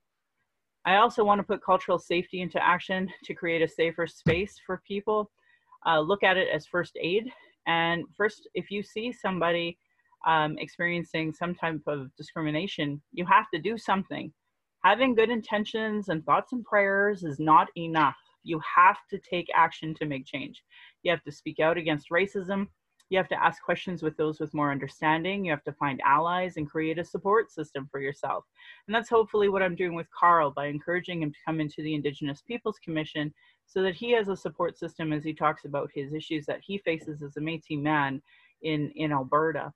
[0.86, 4.82] I also want to put cultural safety into action to create a safer space for
[4.88, 5.30] people.
[5.86, 7.30] Uh, look at it as first aid.
[7.66, 9.78] And first, if you see somebody
[10.26, 14.32] um, experiencing some type of discrimination, you have to do something.
[14.84, 18.16] Having good intentions and thoughts and prayers is not enough.
[18.44, 20.62] You have to take action to make change.
[21.02, 22.68] You have to speak out against racism.
[23.10, 25.44] You have to ask questions with those with more understanding.
[25.44, 28.44] You have to find allies and create a support system for yourself.
[28.86, 31.94] And that's hopefully what I'm doing with Carl by encouraging him to come into the
[31.94, 33.32] Indigenous Peoples Commission
[33.66, 36.78] so that he has a support system as he talks about his issues that he
[36.78, 38.22] faces as a Métis man
[38.62, 39.72] in, in Alberta.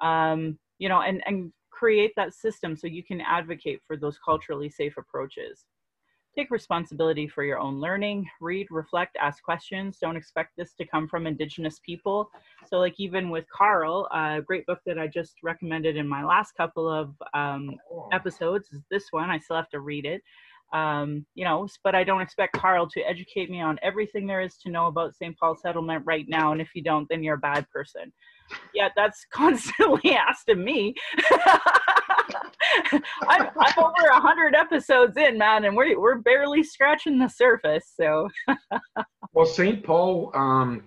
[0.00, 4.70] Um, you know, and, and create that system so you can advocate for those culturally
[4.70, 5.64] safe approaches.
[6.36, 9.98] Take responsibility for your own learning, read, reflect, ask questions.
[10.00, 12.30] Don't expect this to come from Indigenous people.
[12.68, 16.52] So, like, even with Carl, a great book that I just recommended in my last
[16.56, 17.76] couple of um,
[18.12, 19.28] episodes is this one.
[19.28, 20.22] I still have to read it.
[20.72, 24.56] Um, you know, but I don't expect Carl to educate me on everything there is
[24.58, 25.36] to know about St.
[25.36, 26.52] Paul settlement right now.
[26.52, 28.12] And if you don't, then you're a bad person.
[28.72, 30.94] Yeah, that's constantly asked of me.
[33.28, 37.92] I'm, I'm over a hundred episodes in, man, and we're we're barely scratching the surface.
[37.96, 38.28] So,
[39.32, 39.84] well, St.
[39.84, 40.84] Paul, um,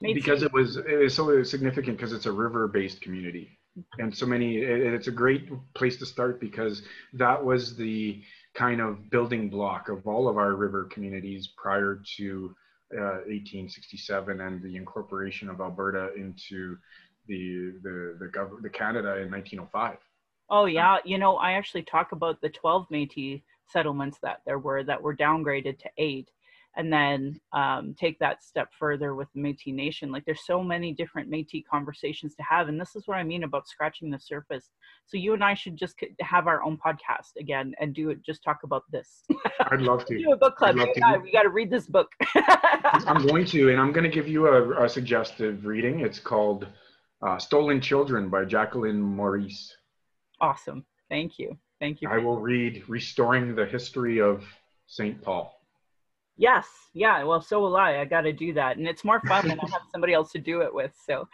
[0.00, 3.58] because it was it is so significant because it's a river-based community,
[3.98, 4.58] and so many.
[4.58, 6.82] It, it's a great place to start because
[7.14, 8.22] that was the
[8.54, 12.54] kind of building block of all of our river communities prior to
[12.92, 16.76] uh, 1867 and the incorporation of Alberta into
[17.28, 19.98] the the the, gov- the Canada in 1905.
[20.50, 24.82] Oh yeah, you know I actually talk about the 12 Métis settlements that there were
[24.84, 26.28] that were downgraded to eight,
[26.76, 30.10] and then um, take that step further with the Métis Nation.
[30.10, 33.44] Like there's so many different Métis conversations to have, and this is what I mean
[33.44, 34.70] about scratching the surface.
[35.06, 38.22] So you and I should just have our own podcast again and do it.
[38.24, 39.24] Just talk about this.
[39.60, 40.76] I'd love to do a book club.
[40.76, 42.08] we got to read this book.
[42.34, 46.00] I'm going to, and I'm going to give you a, a suggestive reading.
[46.00, 46.66] It's called
[47.26, 49.76] uh, Stolen Children by Jacqueline Maurice.
[50.40, 50.84] Awesome.
[51.08, 51.58] Thank you.
[51.80, 52.08] Thank you.
[52.08, 54.44] I will read Restoring the History of
[54.86, 55.20] St.
[55.22, 55.60] Paul.
[56.36, 57.22] Yes, yeah.
[57.24, 57.98] Well, so will I.
[57.98, 60.38] I got to do that, and it's more fun when I have somebody else to
[60.38, 60.92] do it with.
[61.06, 61.28] So.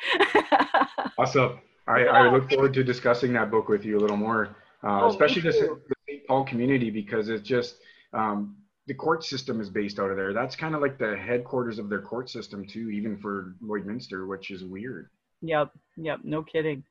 [1.19, 1.61] awesome.
[1.87, 2.11] I, yeah.
[2.11, 5.43] I look forward to discussing that book with you a little more, uh, oh, especially
[5.43, 5.53] the,
[5.89, 6.27] the St.
[6.27, 7.77] Paul community, because it's just
[8.13, 10.33] um, the court system is based out of there.
[10.33, 14.51] That's kind of like the headquarters of their court system too, even for Lloydminster, which
[14.51, 15.11] is weird.
[15.43, 16.83] Yep, yep, no kidding.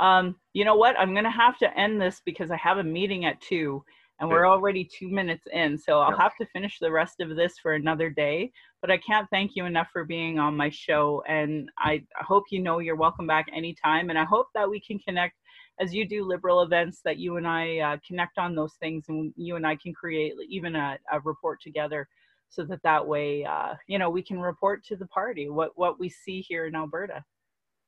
[0.00, 0.98] Um, you know what?
[0.98, 3.84] I'm gonna have to end this because I have a meeting at two,
[4.18, 5.76] and we're already two minutes in.
[5.78, 8.50] So I'll have to finish the rest of this for another day.
[8.80, 12.60] But I can't thank you enough for being on my show, and I hope you
[12.60, 14.08] know you're welcome back anytime.
[14.08, 15.36] And I hope that we can connect
[15.78, 19.32] as you do liberal events that you and I uh, connect on those things, and
[19.36, 22.08] you and I can create even a, a report together,
[22.48, 26.00] so that that way, uh, you know, we can report to the party what what
[26.00, 27.24] we see here in Alberta.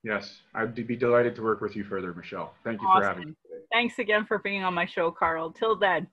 [0.05, 2.55] Yes, I'd be delighted to work with you further, Michelle.
[2.65, 3.03] Thank you awesome.
[3.03, 3.35] for having me.
[3.73, 5.53] Thanks again for being on my show, Carl.
[5.53, 6.09] Till then.